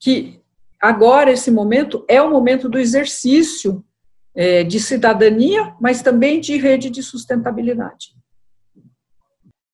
Que 0.00 0.40
agora, 0.80 1.30
esse 1.30 1.50
momento, 1.50 2.04
é 2.08 2.20
o 2.20 2.30
momento 2.30 2.68
do 2.68 2.78
exercício 2.78 3.84
é, 4.36 4.62
de 4.62 4.78
cidadania, 4.78 5.74
mas 5.80 6.02
também 6.02 6.40
de 6.40 6.58
rede 6.58 6.90
de 6.90 7.02
sustentabilidade. 7.02 8.14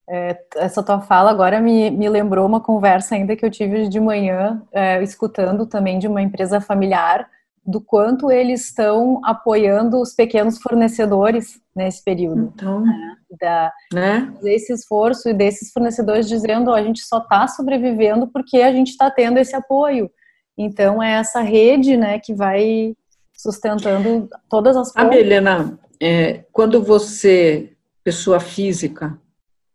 É, 0.09 0.37
essa 0.57 0.81
tua 0.83 1.01
fala 1.01 1.31
agora 1.31 1.59
me, 1.61 1.89
me 1.91 2.09
lembrou 2.09 2.45
uma 2.45 2.61
conversa 2.61 3.15
ainda 3.15 3.35
que 3.35 3.45
eu 3.45 3.51
tive 3.51 3.87
de 3.87 3.99
manhã, 3.99 4.61
é, 4.71 5.01
escutando 5.03 5.65
também 5.65 5.99
de 5.99 6.07
uma 6.07 6.21
empresa 6.21 6.61
familiar, 6.61 7.27
do 7.65 7.79
quanto 7.79 8.29
eles 8.29 8.65
estão 8.65 9.21
apoiando 9.23 9.99
os 9.99 10.13
pequenos 10.13 10.57
fornecedores 10.57 11.61
nesse 11.73 12.03
período. 12.03 12.51
Então, 12.53 12.81
né? 12.81 13.15
Da, 13.39 13.71
né? 13.93 14.33
Desse 14.41 14.73
esforço 14.73 15.29
e 15.29 15.33
desses 15.33 15.71
fornecedores 15.71 16.27
dizendo: 16.27 16.71
oh, 16.71 16.73
a 16.73 16.83
gente 16.83 17.01
só 17.01 17.19
está 17.19 17.47
sobrevivendo 17.47 18.27
porque 18.27 18.57
a 18.57 18.71
gente 18.71 18.89
está 18.89 19.09
tendo 19.09 19.39
esse 19.39 19.55
apoio. 19.55 20.11
Então, 20.57 21.01
é 21.01 21.13
essa 21.13 21.39
rede 21.39 21.95
né, 21.95 22.19
que 22.19 22.33
vai 22.33 22.93
sustentando 23.33 24.29
todas 24.49 24.77
as 24.77 24.91
coisas. 24.91 25.15
Helena, 25.15 25.79
é, 25.99 26.45
quando 26.51 26.81
você, 26.81 27.75
pessoa 28.03 28.39
física, 28.39 29.19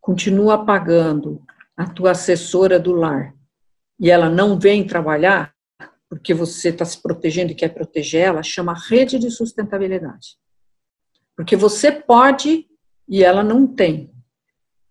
continua 0.01 0.65
pagando 0.65 1.43
a 1.77 1.87
tua 1.87 2.13
assessora 2.13 2.79
do 2.79 2.93
lar 2.93 3.35
e 4.01 4.11
ela 4.11 4.29
não 4.29 4.59
vem 4.59 4.87
trabalhar, 4.87 5.53
porque 6.09 6.33
você 6.33 6.71
está 6.71 6.85
se 6.85 7.03
protegendo 7.03 7.53
e 7.53 7.55
quer 7.55 7.69
proteger 7.69 8.23
ela, 8.23 8.43
chama 8.43 8.75
rede 8.89 9.19
de 9.19 9.31
sustentabilidade. 9.31 10.37
Porque 11.37 11.57
você 11.57 11.93
pode 11.93 12.67
e 13.09 13.23
ela 13.25 13.43
não 13.43 13.67
tem. 13.67 14.11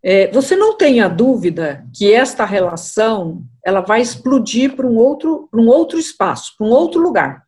é, 0.03 0.31
você 0.31 0.55
não 0.55 0.77
tenha 0.77 1.07
dúvida 1.07 1.85
que 1.93 2.13
esta 2.13 2.45
relação 2.45 3.43
ela 3.65 3.81
vai 3.81 4.01
explodir 4.01 4.75
para 4.75 4.85
um 4.87 4.95
outro, 4.95 5.47
para 5.49 5.59
um 5.59 5.67
outro 5.67 5.97
espaço, 5.97 6.53
para 6.57 6.67
um 6.67 6.69
outro 6.69 7.01
lugar, 7.01 7.46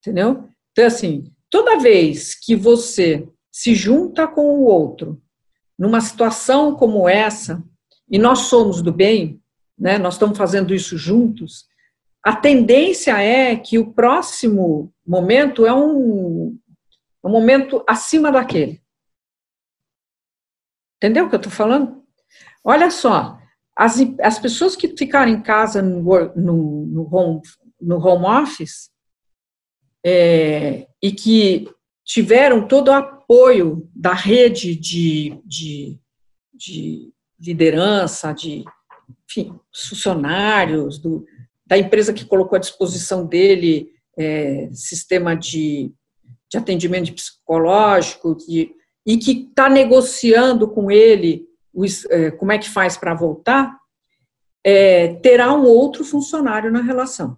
entendeu? 0.00 0.48
Então 0.72 0.86
assim, 0.86 1.32
toda 1.50 1.78
vez 1.78 2.34
que 2.34 2.54
você 2.54 3.28
se 3.50 3.74
junta 3.74 4.26
com 4.26 4.42
o 4.42 4.64
outro 4.64 5.20
numa 5.78 6.00
situação 6.00 6.74
como 6.74 7.08
essa 7.08 7.62
e 8.10 8.18
nós 8.18 8.40
somos 8.40 8.82
do 8.82 8.92
bem, 8.92 9.40
né? 9.78 9.98
Nós 9.98 10.14
estamos 10.14 10.36
fazendo 10.36 10.74
isso 10.74 10.96
juntos. 10.96 11.66
A 12.24 12.34
tendência 12.34 13.20
é 13.22 13.54
que 13.56 13.78
o 13.78 13.92
próximo 13.92 14.92
momento 15.06 15.64
é 15.64 15.72
um, 15.72 16.58
um 17.24 17.30
momento 17.30 17.84
acima 17.86 18.32
daquele. 18.32 18.82
Entendeu 20.96 21.26
o 21.26 21.28
que 21.28 21.36
eu 21.36 21.38
estou 21.38 21.52
falando? 21.52 22.02
Olha 22.64 22.90
só, 22.90 23.38
as, 23.76 23.98
as 24.20 24.38
pessoas 24.38 24.74
que 24.74 24.96
ficaram 24.96 25.30
em 25.30 25.40
casa 25.40 25.80
no, 25.80 26.02
no, 26.34 26.86
no, 26.86 27.14
home, 27.14 27.40
no 27.80 27.98
home 28.04 28.26
office 28.26 28.90
é, 30.10 30.86
e 31.02 31.12
que 31.12 31.68
tiveram 32.02 32.66
todo 32.66 32.88
o 32.88 32.94
apoio 32.94 33.86
da 33.94 34.14
rede 34.14 34.74
de, 34.74 35.38
de, 35.44 35.98
de 36.54 37.12
liderança, 37.38 38.32
de 38.32 38.64
enfim, 39.28 39.54
funcionários, 39.70 40.98
do, 40.98 41.26
da 41.66 41.76
empresa 41.76 42.14
que 42.14 42.24
colocou 42.24 42.56
à 42.56 42.58
disposição 42.58 43.26
dele 43.26 43.90
é, 44.18 44.70
sistema 44.72 45.36
de, 45.36 45.92
de 46.50 46.56
atendimento 46.56 47.12
psicológico, 47.12 48.34
de, 48.34 48.72
e 49.06 49.18
que 49.18 49.46
está 49.50 49.68
negociando 49.68 50.66
com 50.68 50.90
ele 50.90 51.46
os, 51.74 52.06
é, 52.06 52.30
como 52.30 52.50
é 52.50 52.58
que 52.58 52.70
faz 52.70 52.96
para 52.96 53.12
voltar, 53.12 53.76
é, 54.64 55.16
terá 55.16 55.52
um 55.52 55.64
outro 55.64 56.02
funcionário 56.02 56.72
na 56.72 56.80
relação. 56.80 57.36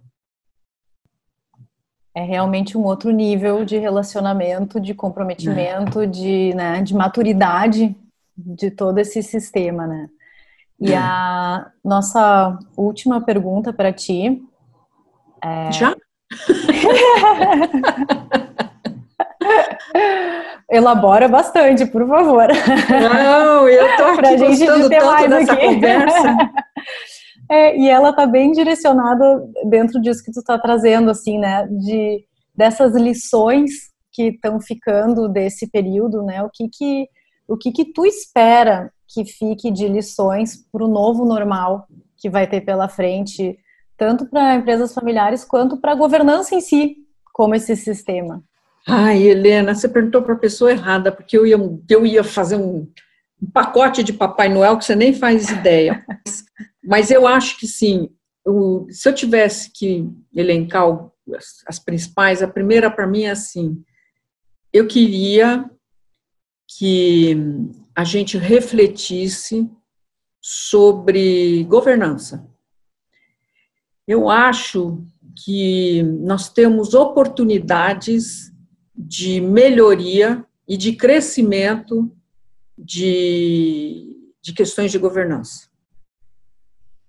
É 2.13 2.23
realmente 2.23 2.77
um 2.77 2.83
outro 2.83 3.11
nível 3.11 3.63
de 3.63 3.77
relacionamento, 3.77 4.79
de 4.79 4.93
comprometimento, 4.93 6.01
é. 6.01 6.05
de, 6.05 6.53
né, 6.53 6.81
de 6.81 6.93
maturidade 6.93 7.95
de 8.37 8.69
todo 8.69 8.97
esse 8.97 9.23
sistema, 9.23 9.87
né? 9.87 10.09
E 10.79 10.93
a 10.95 11.69
nossa 11.85 12.57
última 12.75 13.21
pergunta 13.21 13.71
para 13.71 13.93
ti. 13.93 14.41
É... 15.43 15.71
Já? 15.71 15.95
Elabora 20.69 21.27
bastante, 21.27 21.85
por 21.85 22.07
favor. 22.07 22.47
Não, 22.89 23.67
eu 23.67 23.85
estou 23.87 24.05
aqui 24.07 24.17
pra 24.17 24.37
gente 24.37 24.65
gostando 24.65 24.89
ter 24.89 25.01
tanto 25.01 25.29
dessa 25.29 25.53
aqui. 25.53 25.65
conversa. 25.65 26.33
É, 27.51 27.77
e 27.77 27.89
ela 27.89 28.11
está 28.11 28.25
bem 28.25 28.53
direcionada 28.53 29.45
dentro 29.65 29.99
disso 29.99 30.23
que 30.23 30.31
tu 30.31 30.39
está 30.39 30.57
trazendo, 30.57 31.11
assim, 31.11 31.37
né? 31.37 31.67
De, 31.67 32.25
dessas 32.55 32.95
lições 32.95 33.91
que 34.09 34.29
estão 34.29 34.61
ficando 34.61 35.27
desse 35.27 35.69
período, 35.69 36.23
né? 36.23 36.41
O 36.43 36.49
que 36.49 36.69
que, 36.69 37.09
o 37.45 37.57
que 37.57 37.73
que 37.73 37.83
tu 37.83 38.05
espera 38.05 38.89
que 39.05 39.25
fique 39.25 39.69
de 39.69 39.85
lições 39.89 40.65
para 40.71 40.85
o 40.85 40.87
novo 40.87 41.25
normal 41.25 41.85
que 42.15 42.29
vai 42.29 42.47
ter 42.47 42.61
pela 42.61 42.87
frente, 42.87 43.59
tanto 43.97 44.25
para 44.27 44.55
empresas 44.55 44.93
familiares 44.93 45.43
quanto 45.43 45.75
para 45.75 45.91
a 45.91 45.95
governança 45.95 46.55
em 46.55 46.61
si, 46.61 46.95
como 47.33 47.53
esse 47.53 47.75
sistema? 47.75 48.41
Ai, 48.87 49.23
Helena, 49.23 49.75
você 49.75 49.89
perguntou 49.89 50.21
para 50.21 50.35
a 50.35 50.39
pessoa 50.39 50.71
errada, 50.71 51.11
porque 51.11 51.37
eu 51.37 51.45
ia, 51.45 51.57
eu 51.89 52.05
ia 52.05 52.23
fazer 52.23 52.55
um, 52.55 52.87
um, 53.41 53.49
pacote 53.49 54.03
de 54.03 54.13
Papai 54.13 54.49
Noel 54.49 54.77
que 54.77 54.85
você 54.85 54.95
nem 54.95 55.13
faz 55.13 55.49
ideia. 55.49 56.05
Mas 56.83 57.11
eu 57.11 57.27
acho 57.27 57.59
que 57.59 57.67
sim. 57.67 58.09
O, 58.45 58.87
se 58.89 59.07
eu 59.07 59.13
tivesse 59.13 59.71
que 59.71 60.07
elencar 60.33 60.85
as, 61.35 61.63
as 61.67 61.79
principais, 61.79 62.41
a 62.41 62.47
primeira 62.47 62.89
para 62.89 63.07
mim 63.07 63.23
é 63.23 63.31
assim: 63.31 63.83
eu 64.73 64.87
queria 64.87 65.69
que 66.77 67.35
a 67.95 68.03
gente 68.03 68.37
refletisse 68.37 69.69
sobre 70.39 71.63
governança. 71.65 72.47
Eu 74.07 74.29
acho 74.29 75.03
que 75.45 76.03
nós 76.03 76.49
temos 76.49 76.93
oportunidades 76.93 78.51
de 78.95 79.39
melhoria 79.39 80.45
e 80.67 80.77
de 80.77 80.93
crescimento 80.93 82.11
de, 82.83 84.33
de 84.41 84.53
questões 84.53 84.91
de 84.91 84.97
governança, 84.97 85.69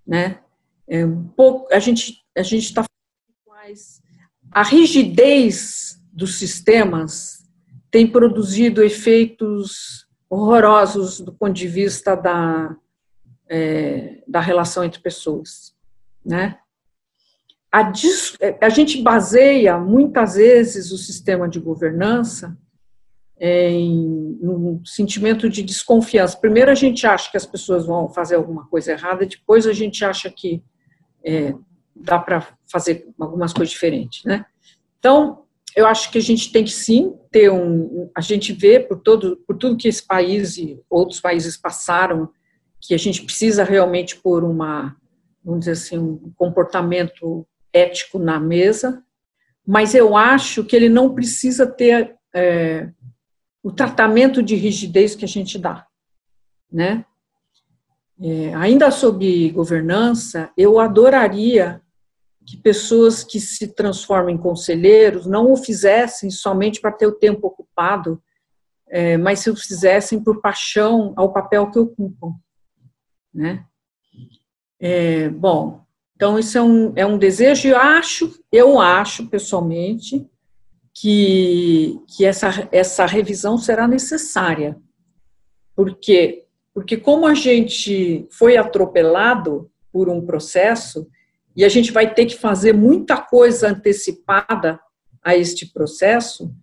né? 0.06 0.40
É 0.86 1.04
um 1.06 1.26
pouco 1.28 1.72
a 1.72 1.78
gente 1.78 2.22
a 2.36 2.42
gente 2.42 2.64
está 2.64 2.84
a 4.50 4.62
rigidez 4.62 6.00
dos 6.12 6.38
sistemas 6.38 7.48
tem 7.90 8.10
produzido 8.10 8.82
efeitos 8.82 10.06
horrorosos 10.28 11.20
do 11.20 11.32
ponto 11.32 11.52
de 11.52 11.68
vista 11.68 12.14
da 12.14 12.76
é, 13.48 14.22
da 14.26 14.40
relação 14.40 14.84
entre 14.84 15.00
pessoas, 15.00 15.74
né? 16.24 16.58
a, 17.72 17.90
a 18.60 18.68
gente 18.68 19.02
baseia 19.02 19.78
muitas 19.78 20.34
vezes 20.34 20.92
o 20.92 20.98
sistema 20.98 21.48
de 21.48 21.58
governança 21.58 22.56
em 23.44 24.38
um 24.40 24.80
sentimento 24.84 25.50
de 25.50 25.64
desconfiança. 25.64 26.38
Primeiro 26.38 26.70
a 26.70 26.76
gente 26.76 27.04
acha 27.04 27.28
que 27.28 27.36
as 27.36 27.44
pessoas 27.44 27.84
vão 27.84 28.08
fazer 28.08 28.36
alguma 28.36 28.68
coisa 28.68 28.92
errada, 28.92 29.26
depois 29.26 29.66
a 29.66 29.72
gente 29.72 30.04
acha 30.04 30.30
que 30.30 30.62
é, 31.24 31.52
dá 31.94 32.20
para 32.20 32.46
fazer 32.70 33.04
algumas 33.18 33.52
coisas 33.52 33.72
diferentes, 33.72 34.24
né? 34.24 34.46
Então, 35.00 35.42
eu 35.74 35.88
acho 35.88 36.12
que 36.12 36.18
a 36.18 36.22
gente 36.22 36.52
tem 36.52 36.62
que 36.62 36.70
sim 36.70 37.14
ter 37.32 37.50
um, 37.50 38.08
a 38.16 38.20
gente 38.20 38.52
vê 38.52 38.78
por 38.78 39.00
todo, 39.00 39.36
por 39.44 39.58
tudo 39.58 39.76
que 39.76 39.88
esse 39.88 40.06
país 40.06 40.56
e 40.56 40.80
outros 40.88 41.20
países 41.20 41.56
passaram, 41.56 42.28
que 42.80 42.94
a 42.94 42.98
gente 42.98 43.24
precisa 43.24 43.64
realmente 43.64 44.14
pôr 44.16 44.44
uma, 44.44 44.94
vamos 45.44 45.60
dizer 45.60 45.72
assim, 45.72 45.98
um 45.98 46.32
comportamento 46.36 47.44
ético 47.72 48.20
na 48.20 48.38
mesa, 48.38 49.02
mas 49.66 49.96
eu 49.96 50.16
acho 50.16 50.62
que 50.62 50.76
ele 50.76 50.88
não 50.88 51.12
precisa 51.12 51.66
ter 51.66 52.14
é, 52.32 52.88
o 53.62 53.70
tratamento 53.70 54.42
de 54.42 54.56
rigidez 54.56 55.14
que 55.14 55.24
a 55.24 55.28
gente 55.28 55.58
dá, 55.58 55.86
né? 56.70 57.04
É, 58.20 58.54
ainda 58.54 58.90
sobre 58.90 59.50
governança, 59.50 60.50
eu 60.56 60.78
adoraria 60.78 61.80
que 62.46 62.56
pessoas 62.56 63.24
que 63.24 63.40
se 63.40 63.68
transformam 63.74 64.30
em 64.30 64.38
conselheiros 64.38 65.26
não 65.26 65.52
o 65.52 65.56
fizessem 65.56 66.30
somente 66.30 66.80
para 66.80 66.92
ter 66.92 67.06
o 67.06 67.18
tempo 67.18 67.46
ocupado, 67.46 68.22
é, 68.88 69.16
mas 69.16 69.40
se 69.40 69.50
o 69.50 69.56
fizessem 69.56 70.22
por 70.22 70.40
paixão 70.40 71.14
ao 71.16 71.32
papel 71.32 71.70
que 71.70 71.78
ocupam, 71.78 72.34
né? 73.32 73.64
É, 74.78 75.28
bom, 75.28 75.82
então, 76.22 76.38
isso 76.38 76.56
é 76.56 76.62
um, 76.62 76.92
é 76.94 77.04
um 77.04 77.18
desejo, 77.18 77.66
e 77.66 77.74
acho, 77.74 78.40
eu 78.52 78.78
acho 78.78 79.26
pessoalmente, 79.26 80.24
que, 80.94 81.98
que 82.08 82.24
essa, 82.24 82.68
essa 82.70 83.06
revisão 83.06 83.56
será 83.56 83.88
necessária. 83.88 84.76
Por 85.74 85.96
quê? 85.98 86.44
Porque 86.74 86.96
como 86.96 87.26
a 87.26 87.34
gente 87.34 88.26
foi 88.30 88.56
atropelado 88.56 89.70
por 89.92 90.08
um 90.08 90.24
processo, 90.24 91.06
e 91.54 91.64
a 91.64 91.68
gente 91.68 91.92
vai 91.92 92.12
ter 92.14 92.26
que 92.26 92.36
fazer 92.36 92.72
muita 92.72 93.16
coisa 93.18 93.68
antecipada 93.68 94.80
a 95.22 95.36
este 95.36 95.66
processo, 95.66 96.54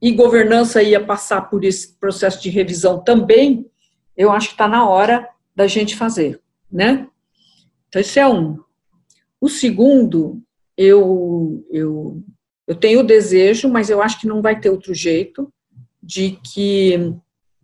e 0.00 0.12
governança 0.12 0.82
ia 0.82 1.04
passar 1.04 1.42
por 1.42 1.64
esse 1.64 1.98
processo 1.98 2.40
de 2.40 2.48
revisão 2.48 3.02
também, 3.02 3.66
eu 4.16 4.30
acho 4.30 4.48
que 4.48 4.54
está 4.54 4.68
na 4.68 4.88
hora 4.88 5.28
da 5.54 5.66
gente 5.66 5.96
fazer, 5.96 6.40
né? 6.70 7.06
Então, 7.88 8.00
esse 8.00 8.18
é 8.18 8.26
um. 8.26 8.58
O 9.40 9.48
segundo, 9.48 10.42
eu, 10.76 11.66
eu, 11.70 12.22
eu 12.70 12.76
tenho 12.76 13.00
o 13.00 13.04
desejo, 13.04 13.68
mas 13.68 13.90
eu 13.90 14.00
acho 14.00 14.20
que 14.20 14.28
não 14.28 14.40
vai 14.40 14.60
ter 14.60 14.70
outro 14.70 14.94
jeito, 14.94 15.52
de 16.00 16.38
que 16.52 17.12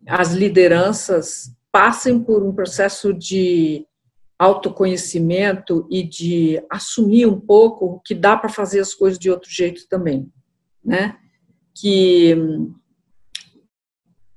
as 0.05 0.33
lideranças 0.33 1.55
passem 1.71 2.21
por 2.21 2.43
um 2.43 2.53
processo 2.53 3.13
de 3.13 3.87
autoconhecimento 4.37 5.87
e 5.89 6.03
de 6.03 6.61
assumir 6.69 7.25
um 7.25 7.39
pouco 7.39 8.01
que 8.03 8.13
dá 8.13 8.35
para 8.35 8.49
fazer 8.49 8.81
as 8.81 8.93
coisas 8.93 9.17
de 9.17 9.31
outro 9.31 9.49
jeito 9.49 9.87
também, 9.87 10.29
né? 10.83 11.17
Que 11.73 12.35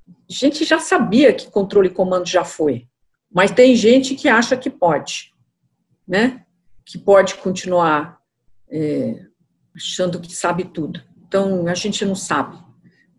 a 0.06 0.32
gente 0.32 0.64
já 0.64 0.78
sabia 0.78 1.32
que 1.32 1.50
controle 1.50 1.88
e 1.88 1.92
comando 1.92 2.28
já 2.28 2.44
foi, 2.44 2.86
mas 3.28 3.50
tem 3.50 3.74
gente 3.74 4.14
que 4.14 4.28
acha 4.28 4.56
que 4.56 4.70
pode, 4.70 5.34
né? 6.06 6.46
que 6.90 6.96
pode 6.96 7.34
continuar 7.36 8.20
é, 8.68 9.29
achando 9.74 10.20
que 10.20 10.34
sabe 10.34 10.64
tudo. 10.64 11.02
Então, 11.26 11.66
a 11.66 11.74
gente 11.74 12.04
não 12.04 12.14
sabe. 12.14 12.58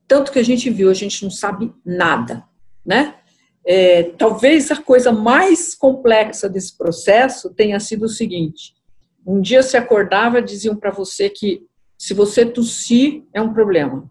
Tanto 0.08 0.32
que 0.32 0.40
a 0.40 0.44
gente 0.44 0.70
viu, 0.70 0.90
a 0.90 0.94
gente 0.94 1.24
não 1.24 1.32
sabe 1.32 1.74
nada, 1.86 2.44
né? 2.86 3.16
é, 3.66 4.04
talvez 4.18 4.72
a 4.72 4.78
coisa 4.78 5.12
mais 5.12 5.76
complexa 5.76 6.50
desse 6.50 6.76
processo 6.78 7.50
tenha 7.52 7.80
sido 7.80 8.06
o 8.06 8.10
seguinte: 8.10 8.74
um 9.26 9.40
dia 9.42 9.62
se 9.62 9.78
acordava 9.78 10.42
diziam 10.42 10.76
para 10.76 10.92
você 10.92 11.30
que 11.30 11.64
se 11.98 12.14
você 12.14 12.46
tossir 12.46 13.24
é 13.34 13.42
um 13.42 13.54
problema. 13.54 14.10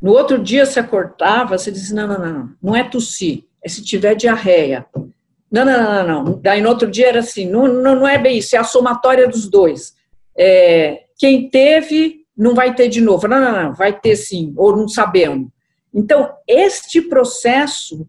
No 0.00 0.12
outro 0.12 0.38
dia 0.38 0.64
se 0.64 0.78
acordava, 0.78 1.58
você 1.58 1.72
dizia: 1.72 1.96
não, 1.96 2.18
não, 2.18 2.32
não, 2.32 2.50
não 2.62 2.76
é 2.76 2.84
tossir, 2.84 3.44
é 3.62 3.68
se 3.68 3.82
tiver 3.82 4.14
diarreia. 4.14 4.86
Não, 5.50 5.64
não, 5.64 5.82
não, 5.82 6.24
não. 6.24 6.40
Daí 6.40 6.60
no 6.60 6.68
outro 6.68 6.88
dia 6.90 7.08
era 7.08 7.20
assim: 7.20 7.48
não, 7.48 7.66
não, 7.66 7.96
não 7.96 8.08
é 8.08 8.18
bem 8.18 8.38
isso, 8.38 8.54
é 8.54 8.58
a 8.58 8.64
somatória 8.64 9.26
dos 9.26 9.48
dois. 9.48 9.96
É, 10.36 11.06
quem 11.18 11.50
teve 11.50 12.24
não 12.36 12.54
vai 12.54 12.72
ter 12.74 12.88
de 12.88 13.00
novo. 13.00 13.26
Não, 13.26 13.40
não, 13.40 13.64
não, 13.64 13.74
vai 13.74 13.98
ter 13.98 14.14
sim, 14.14 14.54
ou 14.56 14.76
não 14.76 14.86
sabemos. 14.86 15.50
Então, 15.92 16.32
este 16.46 17.02
processo 17.02 18.08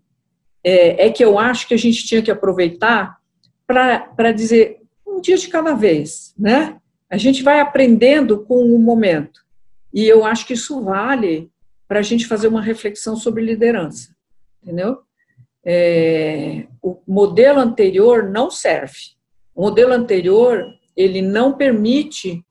é, 0.63 1.08
é 1.08 1.10
que 1.10 1.26
eu 1.26 1.39
acho 1.39 1.67
que 1.67 1.74
a 1.74 1.78
gente 1.78 2.06
tinha 2.06 2.22
que 2.22 2.30
aproveitar 2.30 3.17
para 3.65 4.32
dizer 4.32 4.82
um 5.06 5.19
dia 5.19 5.38
de 5.38 5.48
cada 5.48 5.74
vez, 5.74 6.34
né? 6.38 6.78
A 7.10 7.17
gente 7.17 7.41
vai 7.41 7.60
aprendendo 7.60 8.45
com 8.45 8.63
o 8.76 8.78
momento. 8.80 9.41
E 9.91 10.06
eu 10.06 10.24
acho 10.24 10.45
que 10.45 10.54
isso 10.54 10.84
vale 10.84 11.50
para 11.88 12.00
a 12.00 12.04
gente 12.04 12.28
fazer 12.28 12.48
uma 12.48 12.62
reflexão 12.62 13.15
sobre 13.15 13.43
liderança, 13.43 14.15
entendeu? 14.62 15.00
É, 15.65 16.67
o 16.82 17.00
modelo 17.08 17.60
anterior 17.60 18.30
não 18.30 18.52
serve. 18.52 19.15
O 19.56 19.63
modelo 19.63 19.93
anterior 19.93 20.63
ele 20.95 21.22
não 21.22 21.54
permite 21.54 22.45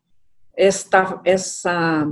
esta, 0.59 1.21
essa 1.25 2.05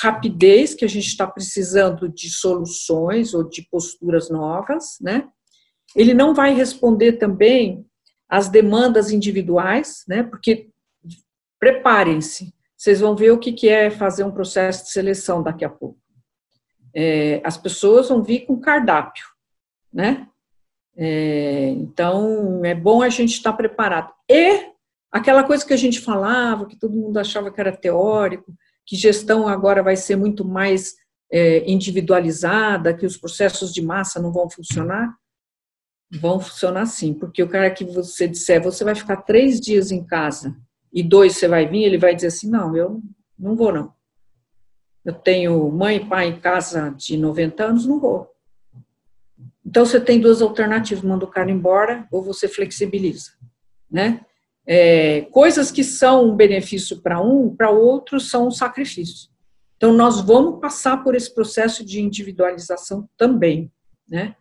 rapidez 0.00 0.74
que 0.74 0.84
a 0.84 0.88
gente 0.88 1.06
está 1.06 1.24
precisando 1.24 2.08
de 2.08 2.28
soluções 2.28 3.32
ou 3.32 3.48
de 3.48 3.62
posturas 3.70 4.28
novas, 4.28 4.96
né? 5.00 5.28
Ele 5.94 6.12
não 6.12 6.34
vai 6.34 6.52
responder 6.52 7.12
também 7.12 7.86
às 8.28 8.48
demandas 8.48 9.12
individuais, 9.12 10.02
né? 10.08 10.24
Porque 10.24 10.68
preparem-se, 11.60 12.52
vocês 12.76 12.98
vão 12.98 13.14
ver 13.14 13.30
o 13.30 13.38
que 13.38 13.68
é 13.68 13.88
fazer 13.88 14.24
um 14.24 14.32
processo 14.32 14.84
de 14.84 14.90
seleção 14.90 15.40
daqui 15.40 15.64
a 15.64 15.70
pouco. 15.70 16.00
É, 16.94 17.40
as 17.44 17.56
pessoas 17.56 18.08
vão 18.08 18.22
vir 18.22 18.40
com 18.46 18.58
cardápio, 18.58 19.24
né? 19.92 20.26
É, 20.96 21.68
então 21.68 22.64
é 22.64 22.74
bom 22.74 23.00
a 23.00 23.08
gente 23.08 23.34
estar 23.34 23.52
preparado. 23.52 24.12
E 24.28 24.71
aquela 25.12 25.44
coisa 25.44 25.64
que 25.64 25.74
a 25.74 25.76
gente 25.76 26.00
falava, 26.00 26.66
que 26.66 26.78
todo 26.78 26.96
mundo 26.96 27.18
achava 27.18 27.52
que 27.52 27.60
era 27.60 27.76
teórico, 27.76 28.54
que 28.86 28.96
gestão 28.96 29.46
agora 29.46 29.82
vai 29.82 29.94
ser 29.94 30.16
muito 30.16 30.44
mais 30.44 30.94
é, 31.30 31.70
individualizada, 31.70 32.94
que 32.94 33.04
os 33.04 33.18
processos 33.18 33.72
de 33.72 33.82
massa 33.82 34.20
não 34.20 34.32
vão 34.32 34.48
funcionar. 34.48 35.14
Vão 36.20 36.40
funcionar 36.40 36.86
sim, 36.86 37.14
porque 37.14 37.42
o 37.42 37.48
cara 37.48 37.70
que 37.70 37.84
você 37.84 38.26
disser, 38.26 38.62
você 38.62 38.84
vai 38.84 38.94
ficar 38.94 39.18
três 39.18 39.60
dias 39.60 39.90
em 39.90 40.04
casa 40.04 40.56
e 40.92 41.02
dois 41.02 41.36
você 41.36 41.48
vai 41.48 41.66
vir, 41.66 41.84
ele 41.84 41.96
vai 41.96 42.14
dizer 42.14 42.26
assim: 42.28 42.50
não, 42.50 42.76
eu 42.76 43.00
não 43.38 43.56
vou 43.56 43.72
não. 43.72 43.94
Eu 45.04 45.14
tenho 45.14 45.70
mãe 45.70 45.96
e 45.96 46.06
pai 46.06 46.28
em 46.28 46.38
casa 46.38 46.90
de 46.90 47.16
90 47.16 47.64
anos, 47.64 47.86
não 47.86 47.98
vou. 47.98 48.30
Então 49.64 49.86
você 49.86 49.98
tem 49.98 50.20
duas 50.20 50.42
alternativas: 50.42 51.02
manda 51.02 51.24
o 51.24 51.30
cara 51.30 51.50
embora 51.50 52.06
ou 52.12 52.22
você 52.22 52.46
flexibiliza, 52.46 53.30
né? 53.90 54.20
É, 54.66 55.22
coisas 55.32 55.70
que 55.70 55.82
são 55.82 56.30
um 56.30 56.36
benefício 56.36 57.00
para 57.00 57.20
um, 57.20 57.54
para 57.54 57.70
outros 57.70 58.30
são 58.30 58.46
um 58.48 58.50
sacrifício. 58.50 59.30
Então 59.76 59.92
nós 59.92 60.20
vamos 60.20 60.60
passar 60.60 61.02
por 61.02 61.14
esse 61.14 61.34
processo 61.34 61.84
de 61.84 62.00
individualização 62.00 63.08
também, 63.16 63.72
né? 64.08 64.36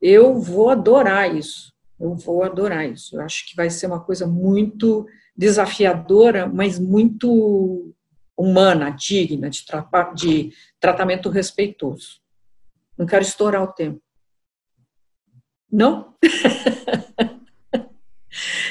Eu 0.00 0.40
vou 0.40 0.70
adorar 0.70 1.34
isso. 1.34 1.74
Eu 1.98 2.14
vou 2.14 2.42
adorar 2.42 2.88
isso. 2.88 3.16
Eu 3.16 3.22
acho 3.22 3.46
que 3.48 3.56
vai 3.56 3.68
ser 3.70 3.86
uma 3.86 4.00
coisa 4.00 4.26
muito 4.26 5.06
desafiadora, 5.36 6.46
mas 6.46 6.78
muito 6.78 7.94
humana, 8.36 8.90
digna, 8.90 9.48
de, 9.48 9.64
tra 9.64 9.82
de 10.14 10.52
tratamento 10.78 11.28
respeitoso. 11.28 12.20
Não 12.96 13.06
quero 13.06 13.22
estourar 13.22 13.62
o 13.62 13.72
tempo. 13.72 14.00
Não? 15.70 16.14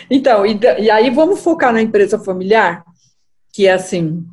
então, 0.10 0.46
e, 0.46 0.60
e, 0.80 0.90
aí 0.90 1.10
vamos 1.10 1.42
focar 1.42 1.74
na 1.74 1.82
empresa 1.82 2.20
familiar, 2.20 2.84
que 3.54 3.68
é 3.68 3.74
assim, 3.74 4.26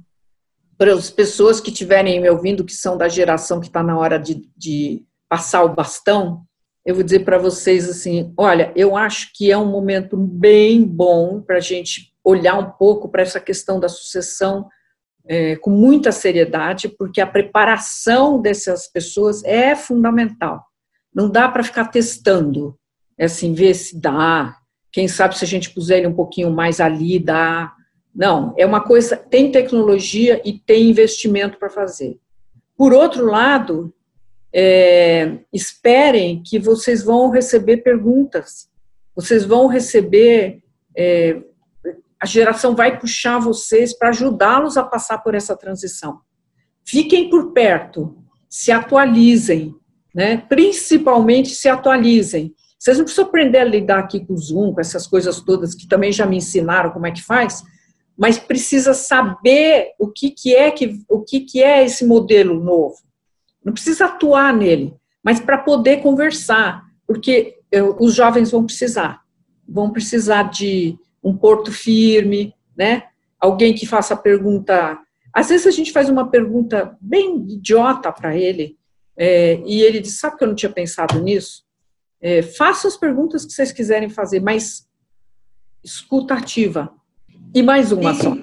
para 0.77 0.93
as 0.93 1.11
pessoas 1.11 1.61
que 1.61 1.71
estiverem 1.71 2.21
me 2.21 2.29
ouvindo, 2.29 2.65
que 2.65 2.75
são 2.75 2.97
da 2.97 3.09
geração 3.09 3.61
que 3.61 3.67
está 3.67 3.83
na 3.83 3.99
hora 3.99 4.19
de, 4.19 4.49
de 4.57 5.05
passar 5.29 5.63
o 5.65 5.75
bastão, 5.75 6.45
eu 6.85 6.97
vou 6.97 7.05
dizer 7.05 7.21
para 7.21 7.39
vocês 7.39 7.89
assim: 7.89 8.33
olha, 8.37 8.73
eu 8.75 8.97
acho 8.97 9.31
que 9.35 9.51
é 9.51 9.57
um 9.57 9.71
momento 9.71 10.17
bem 10.17 10.85
bom 10.85 11.41
para 11.41 11.57
a 11.57 11.61
gente 11.61 12.13
olhar 12.25 12.59
um 12.59 12.71
pouco 12.73 13.09
para 13.09 13.23
essa 13.23 13.41
questão 13.41 13.79
da 13.79 13.89
sucessão 13.89 14.69
é, 15.25 15.57
com 15.57 15.71
muita 15.71 16.11
seriedade, 16.11 16.89
porque 16.89 17.21
a 17.21 17.27
preparação 17.27 18.41
dessas 18.41 18.89
pessoas 18.89 19.45
é 19.45 19.75
fundamental. 19.77 20.65
Não 21.15 21.31
dá 21.31 21.49
para 21.49 21.63
ficar 21.63 21.87
testando, 21.87 22.77
é 23.17 23.27
assim, 23.27 23.55
ver 23.55 23.75
se 23.75 23.99
dá. 23.99 24.57
Quem 24.93 25.09
sabe 25.09 25.37
se 25.37 25.45
a 25.45 25.49
gente 25.49 25.71
puser 25.71 25.99
ele 25.99 26.07
um 26.07 26.15
pouquinho 26.15 26.51
mais 26.51 26.81
ali, 26.81 27.19
dá. 27.19 27.73
Não, 28.15 28.55
é 28.59 28.67
uma 28.67 28.83
coisa, 28.83 29.17
tem 29.17 29.51
tecnologia 29.51 30.41
e 30.45 30.53
tem 30.53 30.91
investimento 30.91 31.59
para 31.59 31.71
fazer. 31.71 32.21
Por 32.77 32.93
outro 32.93 33.25
lado, 33.25 33.93
é, 34.53 35.39
esperem 35.51 36.43
que 36.43 36.59
vocês 36.59 37.03
vão 37.03 37.31
receber 37.31 37.79
perguntas, 37.79 38.69
vocês 39.17 39.45
vão 39.45 39.67
receber, 39.67 40.63
é, 40.95 41.41
a 42.21 42.27
geração 42.27 42.77
vai 42.77 42.99
puxar 42.99 43.39
vocês 43.39 43.97
para 43.97 44.11
ajudá-los 44.11 44.77
a 44.77 44.85
passar 44.85 45.19
por 45.19 45.35
essa 45.35 45.57
transição. 45.57 46.21
Fiquem 46.85 47.31
por 47.31 47.53
perto, 47.53 48.17
se 48.49 48.71
atualizem, 48.71 49.75
né? 50.15 50.37
principalmente 50.37 51.51
se 51.51 51.69
atualizem. 51.69 52.55
Vocês 52.83 52.99
não 52.99 53.05
precisam 53.05 53.27
aprender 53.27 53.59
a 53.59 53.65
lidar 53.65 54.01
aqui 54.01 54.27
com 54.27 54.35
o 54.35 54.37
Zoom, 54.37 54.75
com 54.75 54.81
essas 54.81 55.07
coisas 55.07 55.41
todas 55.41 55.73
que 55.73 55.87
também 55.87 56.11
já 56.11 56.27
me 56.27 56.39
ensinaram 56.39 56.91
como 56.91 57.07
é 57.07 57.13
que 57.13 57.23
faz, 57.23 57.63
mas 58.19 58.41
precisa 58.41 58.93
saber 58.93 59.93
o 60.01 60.09
que, 60.09 60.31
que 60.31 60.53
é 60.53 60.69
que 60.69 61.01
o 61.09 61.21
que, 61.21 61.43
que 61.43 61.63
é 61.63 61.85
esse 61.85 62.05
modelo 62.05 62.59
novo. 62.59 62.97
Não 63.65 63.73
precisa 63.73 64.07
atuar 64.07 64.53
nele, 64.53 64.97
mas 65.23 65.39
para 65.39 65.59
poder 65.59 66.03
conversar, 66.03 66.83
porque 67.07 67.57
eu, 67.71 67.97
os 68.01 68.15
jovens 68.17 68.51
vão 68.51 68.67
precisar, 68.67 69.21
vão 69.67 69.93
precisar 69.93 70.51
de 70.51 70.99
um 71.23 71.37
porto 71.37 71.71
firme, 71.71 72.53
né? 72.77 73.05
Alguém 73.39 73.73
que 73.75 73.87
faça 73.87 74.15
a 74.15 74.17
pergunta. 74.17 74.99
Às 75.33 75.51
vezes 75.51 75.69
a 75.69 75.71
gente 75.71 75.93
faz 75.93 76.09
uma 76.09 76.29
pergunta 76.29 76.99
bem 77.01 77.47
idiota 77.49 78.11
para 78.11 78.37
ele, 78.37 78.77
é, 79.17 79.61
e 79.65 79.83
ele 79.83 80.01
diz: 80.01 80.19
Sabe 80.19 80.37
que 80.37 80.43
eu 80.43 80.49
não 80.49 80.57
tinha 80.57 80.73
pensado 80.73 81.23
nisso? 81.23 81.63
É, 82.23 82.41
faça 82.41 82.87
as 82.87 82.97
perguntas 82.97 83.45
que 83.45 83.53
vocês 83.53 83.73
quiserem 83.73 84.09
fazer, 84.09 84.41
mas 84.41 84.89
escuta 85.83 86.35
ativa. 86.35 86.95
E 87.53 87.63
mais 87.63 87.91
uma 87.91 88.15
só. 88.15 88.37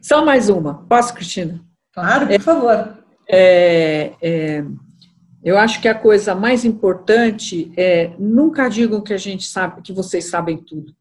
Só 0.00 0.24
mais 0.24 0.48
uma. 0.48 0.86
Posso, 0.86 1.12
Cristina? 1.12 1.60
Claro, 1.92 2.26
por 2.26 2.34
é, 2.34 2.38
favor. 2.38 2.98
É, 3.28 4.14
é, 4.22 4.64
eu 5.44 5.58
acho 5.58 5.82
que 5.82 5.88
a 5.88 5.94
coisa 5.94 6.34
mais 6.34 6.64
importante 6.64 7.70
é 7.76 8.12
nunca 8.18 8.68
digam 8.68 9.02
que 9.02 9.12
a 9.12 9.18
gente 9.18 9.46
sabe, 9.46 9.82
que 9.82 9.92
vocês 9.92 10.24
sabem 10.24 10.56
tudo. 10.56 10.94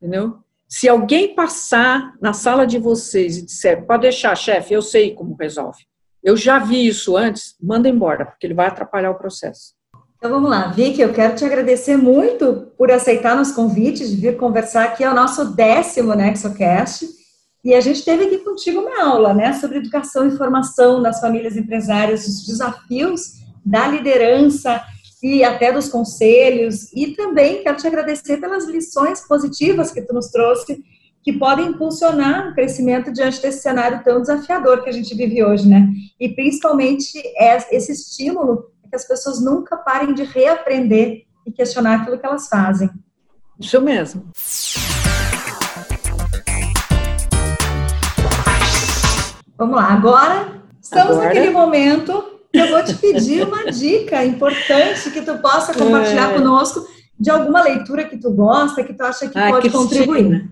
Entendeu? 0.00 0.38
Se 0.66 0.88
alguém 0.88 1.34
passar 1.34 2.14
na 2.22 2.32
sala 2.32 2.66
de 2.66 2.78
vocês 2.78 3.36
e 3.36 3.44
disser, 3.44 3.84
pode 3.86 4.02
deixar, 4.02 4.34
chefe, 4.34 4.72
eu 4.72 4.80
sei 4.80 5.14
como 5.14 5.36
resolve. 5.36 5.84
Eu 6.22 6.36
já 6.36 6.58
vi 6.58 6.86
isso 6.86 7.16
antes, 7.16 7.56
manda 7.60 7.88
embora, 7.88 8.24
porque 8.24 8.46
ele 8.46 8.54
vai 8.54 8.66
atrapalhar 8.66 9.10
o 9.10 9.18
processo. 9.18 9.74
Então 10.20 10.32
vamos 10.32 10.50
lá, 10.50 10.66
Vicky, 10.66 11.00
eu 11.00 11.14
quero 11.14 11.34
te 11.34 11.46
agradecer 11.46 11.96
muito 11.96 12.70
por 12.76 12.90
aceitar 12.92 13.34
nosso 13.34 13.54
convite 13.54 14.06
de 14.06 14.16
vir 14.16 14.36
conversar 14.36 14.84
aqui, 14.84 15.02
é 15.02 15.10
o 15.10 15.14
nosso 15.14 15.54
décimo 15.54 16.12
NexoCast, 16.12 17.08
e 17.64 17.72
a 17.72 17.80
gente 17.80 18.04
teve 18.04 18.24
aqui 18.24 18.36
contigo 18.36 18.80
uma 18.80 19.02
aula, 19.02 19.32
né, 19.32 19.54
sobre 19.54 19.78
educação 19.78 20.28
e 20.28 20.36
formação 20.36 21.00
das 21.00 21.22
famílias 21.22 21.56
empresárias, 21.56 22.26
os 22.26 22.46
desafios 22.46 23.40
da 23.64 23.88
liderança 23.88 24.82
e 25.22 25.42
até 25.42 25.72
dos 25.72 25.88
conselhos, 25.88 26.92
e 26.92 27.14
também 27.16 27.62
quero 27.62 27.78
te 27.78 27.86
agradecer 27.86 28.36
pelas 28.36 28.66
lições 28.66 29.26
positivas 29.26 29.90
que 29.90 30.02
tu 30.02 30.12
nos 30.12 30.28
trouxe 30.28 30.84
que 31.22 31.32
podem 31.32 31.68
impulsionar 31.68 32.50
o 32.50 32.54
crescimento 32.54 33.10
diante 33.10 33.40
desse 33.40 33.62
cenário 33.62 34.04
tão 34.04 34.20
desafiador 34.20 34.82
que 34.82 34.90
a 34.90 34.92
gente 34.92 35.14
vive 35.14 35.42
hoje, 35.42 35.66
né? 35.66 35.88
E 36.18 36.28
principalmente 36.28 37.18
é 37.38 37.56
esse 37.74 37.92
estímulo 37.92 38.70
que 38.90 38.96
as 38.96 39.06
pessoas 39.06 39.40
nunca 39.40 39.76
parem 39.76 40.12
de 40.12 40.24
reaprender 40.24 41.22
e 41.46 41.52
questionar 41.52 42.00
aquilo 42.00 42.18
que 42.18 42.26
elas 42.26 42.48
fazem. 42.48 42.90
Isso 43.58 43.80
mesmo. 43.80 44.28
Vamos 49.56 49.76
lá, 49.76 49.92
agora 49.92 50.60
estamos 50.80 51.12
agora... 51.12 51.26
naquele 51.26 51.50
momento 51.50 52.40
que 52.52 52.58
eu 52.58 52.68
vou 52.68 52.82
te 52.82 52.94
pedir 52.94 53.46
uma 53.46 53.66
dica 53.70 54.24
importante 54.24 55.10
que 55.10 55.22
tu 55.22 55.38
possa 55.38 55.72
compartilhar 55.72 56.32
é. 56.32 56.34
conosco 56.34 56.84
de 57.18 57.30
alguma 57.30 57.62
leitura 57.62 58.04
que 58.04 58.16
tu 58.16 58.32
gosta, 58.32 58.82
que 58.82 58.94
tu 58.94 59.02
acha 59.04 59.28
que 59.28 59.38
ah, 59.38 59.50
pode 59.50 59.70
contribuir. 59.70 60.50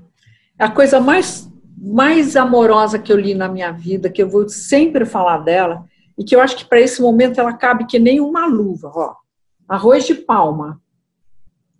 A 0.58 0.70
coisa 0.70 1.00
mais, 1.00 1.50
mais 1.76 2.36
amorosa 2.36 2.98
que 2.98 3.10
eu 3.10 3.16
li 3.16 3.34
na 3.34 3.48
minha 3.48 3.72
vida, 3.72 4.10
que 4.10 4.22
eu 4.22 4.28
vou 4.28 4.46
sempre 4.48 5.06
falar 5.06 5.38
dela, 5.38 5.86
e 6.18 6.24
que 6.24 6.34
eu 6.34 6.40
acho 6.40 6.56
que 6.56 6.64
para 6.64 6.80
esse 6.80 7.00
momento 7.00 7.38
ela 7.38 7.52
cabe 7.52 7.86
que 7.86 7.98
nem 7.98 8.20
uma 8.20 8.44
luva, 8.44 8.90
ó. 8.92 9.14
Arroz 9.68 10.04
de 10.04 10.14
palma, 10.14 10.82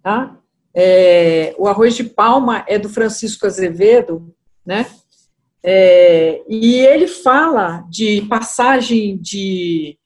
tá? 0.01 0.39
É, 0.73 1.55
o 1.59 1.67
arroz 1.67 1.97
de 1.97 2.05
palma 2.05 2.65
é 2.69 2.79
do 2.79 2.89
Francisco 2.89 3.47
Azevedo, 3.47 4.33
né? 4.65 4.87
É, 5.61 6.43
e 6.49 6.77
ele 6.77 7.09
fala 7.09 7.85
de 7.91 8.23
passagem 8.29 9.19
de 9.19 9.99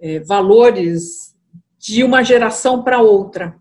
é, 0.00 0.20
valores 0.20 1.34
de 1.76 2.04
uma 2.04 2.22
geração 2.22 2.84
para 2.84 3.00
outra. 3.00 3.56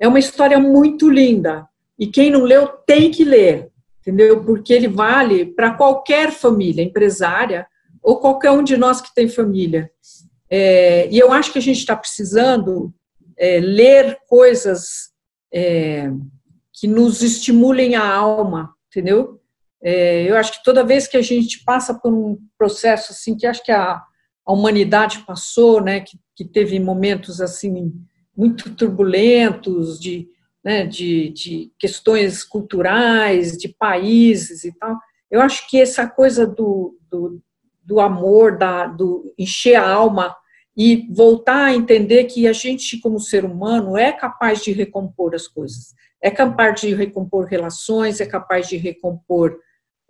É 0.00 0.08
uma 0.08 0.18
história 0.18 0.58
muito 0.58 1.10
linda. 1.10 1.68
E 1.98 2.06
quem 2.06 2.30
não 2.30 2.42
leu 2.42 2.66
tem 2.66 3.10
que 3.10 3.22
ler, 3.22 3.70
entendeu? 4.00 4.42
Porque 4.42 4.72
ele 4.72 4.88
vale 4.88 5.44
para 5.44 5.74
qualquer 5.74 6.32
família 6.32 6.82
empresária 6.82 7.66
ou 8.02 8.18
qualquer 8.18 8.50
um 8.50 8.62
de 8.62 8.76
nós 8.76 9.00
que 9.00 9.14
tem 9.14 9.28
família. 9.28 9.90
É, 10.50 11.08
e 11.10 11.18
eu 11.18 11.32
acho 11.32 11.52
que 11.52 11.58
a 11.58 11.62
gente 11.62 11.78
está 11.78 11.96
precisando 11.96 12.92
é, 13.38 13.60
ler 13.60 14.18
coisas 14.28 15.10
é, 15.52 16.10
que 16.72 16.86
nos 16.86 17.22
estimulem 17.22 17.94
a 17.94 18.06
alma, 18.06 18.74
entendeu? 18.88 19.40
É, 19.82 20.24
eu 20.30 20.36
acho 20.36 20.52
que 20.52 20.64
toda 20.64 20.84
vez 20.84 21.08
que 21.08 21.16
a 21.16 21.22
gente 21.22 21.64
passa 21.64 21.94
por 21.94 22.12
um 22.12 22.38
processo 22.56 23.12
assim, 23.12 23.36
que 23.36 23.46
acho 23.46 23.64
que 23.64 23.72
a, 23.72 24.00
a 24.44 24.52
humanidade 24.52 25.24
passou, 25.26 25.80
né, 25.80 26.00
que, 26.00 26.18
que 26.36 26.44
teve 26.44 26.78
momentos 26.78 27.40
assim 27.40 27.92
muito 28.36 28.74
turbulentos 28.74 29.98
de, 29.98 30.28
né, 30.64 30.86
de, 30.86 31.30
de 31.30 31.72
questões 31.78 32.44
culturais, 32.44 33.56
de 33.56 33.68
países 33.68 34.64
e 34.64 34.72
tal. 34.78 34.96
Eu 35.30 35.40
acho 35.40 35.68
que 35.68 35.80
essa 35.80 36.06
coisa 36.06 36.46
do, 36.46 36.98
do, 37.10 37.42
do 37.84 38.00
amor, 38.00 38.56
da, 38.56 38.86
do 38.86 39.34
encher 39.38 39.74
a 39.74 39.88
alma 39.88 40.36
e 40.76 41.06
voltar 41.10 41.64
a 41.64 41.74
entender 41.74 42.24
que 42.24 42.46
a 42.46 42.52
gente, 42.52 42.98
como 43.00 43.20
ser 43.20 43.44
humano, 43.44 43.96
é 43.96 44.12
capaz 44.12 44.62
de 44.62 44.72
recompor 44.72 45.34
as 45.34 45.46
coisas, 45.46 45.94
é 46.20 46.30
capaz 46.30 46.80
de 46.80 46.94
recompor 46.94 47.46
relações, 47.46 48.20
é 48.20 48.26
capaz 48.26 48.68
de 48.68 48.76
recompor 48.76 49.58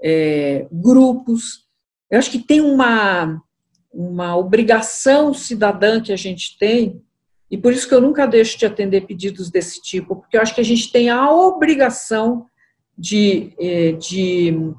é, 0.01 0.67
grupos. 0.71 1.67
Eu 2.11 2.19
acho 2.19 2.31
que 2.31 2.39
tem 2.39 2.61
uma, 2.61 3.43
uma 3.93 4.37
obrigação 4.37 5.35
cidadã 5.35 6.01
que 6.01 6.13
a 6.13 6.17
gente 6.17 6.57
tem, 6.59 7.03
e 7.51 7.59
por 7.59 7.73
isso 7.73 7.89
que 7.89 7.95
eu 7.95 8.01
nunca 8.01 8.27
deixo 8.27 8.59
de 8.59 8.65
atender 8.65 9.07
pedidos 9.07 9.51
desse 9.51 9.83
tipo, 9.83 10.17
porque 10.17 10.37
eu 10.37 10.41
acho 10.41 10.55
que 10.55 10.61
a 10.61 10.65
gente 10.65 10.91
tem 10.93 11.11
a 11.11 11.31
obrigação 11.31 12.47
de, 12.97 13.53
é, 13.59 13.93
de 13.93 14.73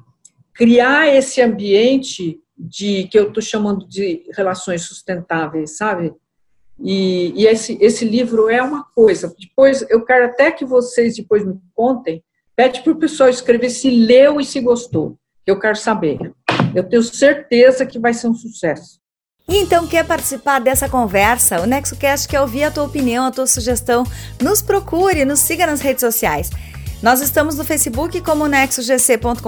criar 0.54 1.08
esse 1.14 1.42
ambiente 1.42 2.40
de 2.68 3.08
que 3.08 3.18
eu 3.18 3.28
estou 3.28 3.42
chamando 3.42 3.86
de 3.86 4.24
relações 4.34 4.82
sustentáveis, 4.82 5.76
sabe? 5.76 6.14
E, 6.80 7.32
e, 7.36 7.46
esse, 7.46 7.78
esse 7.80 8.04
livro 8.04 8.48
é 8.48 8.62
uma 8.62 8.84
coisa. 8.94 9.32
Depois, 9.38 9.84
eu 9.88 10.04
quero 10.04 10.26
até 10.26 10.50
que 10.50 10.64
vocês 10.64 11.16
depois 11.16 11.44
me 11.44 11.54
contem. 11.74 12.22
Pede 12.56 12.82
para 12.82 12.92
o 12.92 12.98
pessoal 12.98 13.28
escrever 13.28 13.70
se 13.70 13.90
leu 13.90 14.40
e 14.40 14.44
se 14.44 14.60
gostou. 14.60 15.16
Eu 15.46 15.58
quero 15.58 15.76
saber. 15.76 16.32
Eu 16.74 16.84
tenho 16.84 17.02
certeza 17.02 17.84
que 17.84 17.98
vai 17.98 18.14
ser 18.14 18.28
um 18.28 18.34
sucesso. 18.34 18.98
E 19.46 19.58
então, 19.58 19.86
quer 19.86 20.06
participar 20.06 20.58
dessa 20.58 20.88
conversa? 20.88 21.60
O 21.60 21.66
NexoCast 21.66 22.26
quer 22.26 22.40
ouvir 22.40 22.64
a 22.64 22.70
tua 22.70 22.84
opinião, 22.84 23.26
a 23.26 23.30
tua 23.30 23.46
sugestão. 23.46 24.04
Nos 24.40 24.62
procure, 24.62 25.24
nos 25.24 25.40
siga 25.40 25.66
nas 25.66 25.80
redes 25.80 26.00
sociais. 26.00 26.50
Nós 27.04 27.20
estamos 27.20 27.56
no 27.58 27.64
Facebook 27.66 28.18
como 28.22 28.48
nexogc.com.br, 28.48 29.38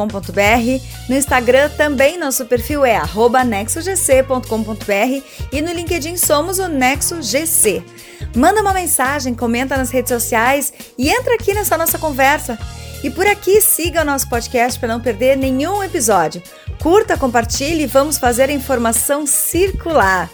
no 1.09 1.16
Instagram 1.16 1.70
também 1.70 2.18
nosso 2.18 2.44
perfil 2.44 2.84
é 2.84 3.00
nexogc.com.br 3.46 5.24
e 5.50 5.62
no 5.62 5.72
LinkedIn 5.72 6.18
somos 6.18 6.59
o 6.59 6.68
NexoGC. 6.68 7.82
Manda 8.36 8.61
uma 8.61 8.74
mensagem, 8.74 9.34
comenta 9.34 9.74
nas 9.74 9.90
redes 9.90 10.11
sociais 10.12 10.70
e 10.98 11.09
entra 11.09 11.32
aqui 11.34 11.54
nessa 11.54 11.78
nossa 11.78 11.98
conversa. 11.98 12.59
E 13.02 13.09
por 13.09 13.26
aqui 13.26 13.59
siga 13.62 14.02
o 14.02 14.04
nosso 14.04 14.28
podcast 14.28 14.78
para 14.78 14.92
não 14.92 15.00
perder 15.00 15.34
nenhum 15.34 15.82
episódio. 15.82 16.42
Curta, 16.82 17.16
compartilhe 17.16 17.84
e 17.84 17.86
vamos 17.86 18.18
fazer 18.18 18.50
a 18.50 18.52
informação 18.52 19.26
circular. 19.26 20.30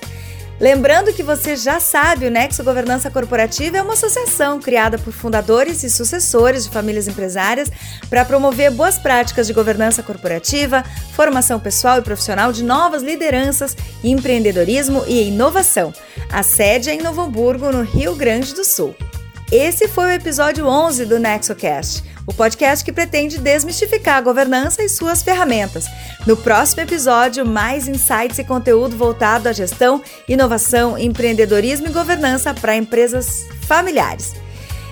Lembrando 0.63 1.13
que 1.13 1.25
você 1.25 1.57
já 1.57 1.81
sabe, 1.81 2.25
o 2.25 2.31
Nexo 2.31 2.63
Governança 2.63 3.11
Corporativa 3.11 3.79
é 3.79 3.83
uma 3.83 3.95
associação 3.95 4.61
criada 4.61 4.97
por 4.97 5.13
fundadores 5.13 5.83
e 5.83 5.91
sucessores 5.91 6.63
de 6.63 6.71
famílias 6.71 7.09
empresárias 7.09 7.69
para 8.09 8.25
promover 8.25 8.71
boas 8.71 8.97
práticas 8.97 9.49
de 9.49 9.53
governança 9.53 10.05
corporativa, 10.05 10.85
formação 11.17 11.59
pessoal 11.59 11.99
e 11.99 12.03
profissional 12.03 12.53
de 12.53 12.63
novas 12.63 13.03
lideranças, 13.03 13.77
empreendedorismo 14.05 15.03
e 15.09 15.27
inovação. 15.27 15.93
A 16.31 16.45
sede 16.45 16.91
é 16.91 16.95
em 16.95 17.03
Novo 17.03 17.23
Hamburgo, 17.23 17.73
no 17.73 17.83
Rio 17.83 18.15
Grande 18.15 18.55
do 18.55 18.65
Sul. 18.65 18.95
Esse 19.51 19.89
foi 19.89 20.05
o 20.05 20.13
episódio 20.13 20.65
11 20.65 21.07
do 21.07 21.19
NexoCast 21.19 22.12
o 22.27 22.33
podcast 22.33 22.85
que 22.85 22.93
pretende 22.93 23.39
desmistificar 23.39 24.16
a 24.16 24.20
governança 24.20 24.83
e 24.83 24.89
suas 24.89 25.23
ferramentas. 25.23 25.87
No 26.27 26.37
próximo 26.37 26.83
episódio, 26.83 27.45
mais 27.45 27.89
insights 27.89 28.39
e 28.39 28.45
conteúdo 28.45 28.97
voltado 28.97 29.49
à 29.49 29.53
gestão, 29.53 30.03
inovação, 30.29 30.97
empreendedorismo 30.99 31.89
e 31.89 31.93
governança 31.93 32.55
para 32.55 32.77
empresas 32.77 33.45
familiares. 33.62 34.35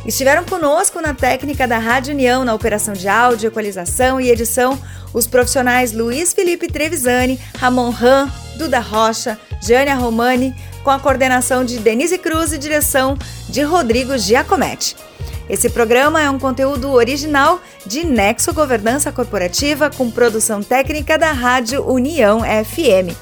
Estiveram 0.04 0.44
conosco 0.44 1.00
na 1.00 1.12
técnica 1.12 1.68
da 1.68 1.78
Rádio 1.78 2.14
União, 2.14 2.44
na 2.44 2.54
operação 2.54 2.94
de 2.94 3.06
áudio, 3.06 3.48
equalização 3.48 4.20
e 4.20 4.30
edição, 4.30 4.80
os 5.12 5.26
profissionais 5.26 5.92
Luiz 5.92 6.32
Felipe 6.32 6.68
Trevisani, 6.68 7.38
Ramon 7.58 7.90
Ram, 7.90 8.30
Duda 8.56 8.80
Rocha, 8.80 9.38
Jânia 9.62 9.94
Romani, 9.94 10.54
com 10.82 10.90
a 10.90 10.98
coordenação 10.98 11.64
de 11.64 11.78
Denise 11.78 12.16
Cruz 12.16 12.52
e 12.52 12.58
direção 12.58 13.18
de 13.48 13.62
Rodrigo 13.62 14.16
Giacometti. 14.16 14.96
Esse 15.50 15.68
programa 15.68 16.22
é 16.22 16.30
um 16.30 16.38
conteúdo 16.38 16.92
original 16.92 17.60
de 17.84 18.06
Nexo 18.06 18.54
Governança 18.54 19.10
Corporativa 19.10 19.90
com 19.90 20.08
produção 20.08 20.62
técnica 20.62 21.18
da 21.18 21.32
Rádio 21.32 21.84
União 21.90 22.42
FM. 22.42 23.12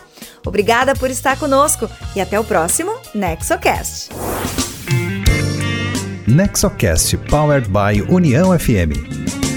Obrigada 0.46 0.94
por 0.94 1.10
estar 1.10 1.38
conosco 1.38 1.88
e 2.14 2.20
até 2.20 2.38
o 2.38 2.44
próximo 2.44 2.92
NexoCast. 3.14 4.10
NexoCast 6.26 7.16
Powered 7.16 7.66
by 7.68 8.02
União 8.12 8.56
FM. 8.58 9.47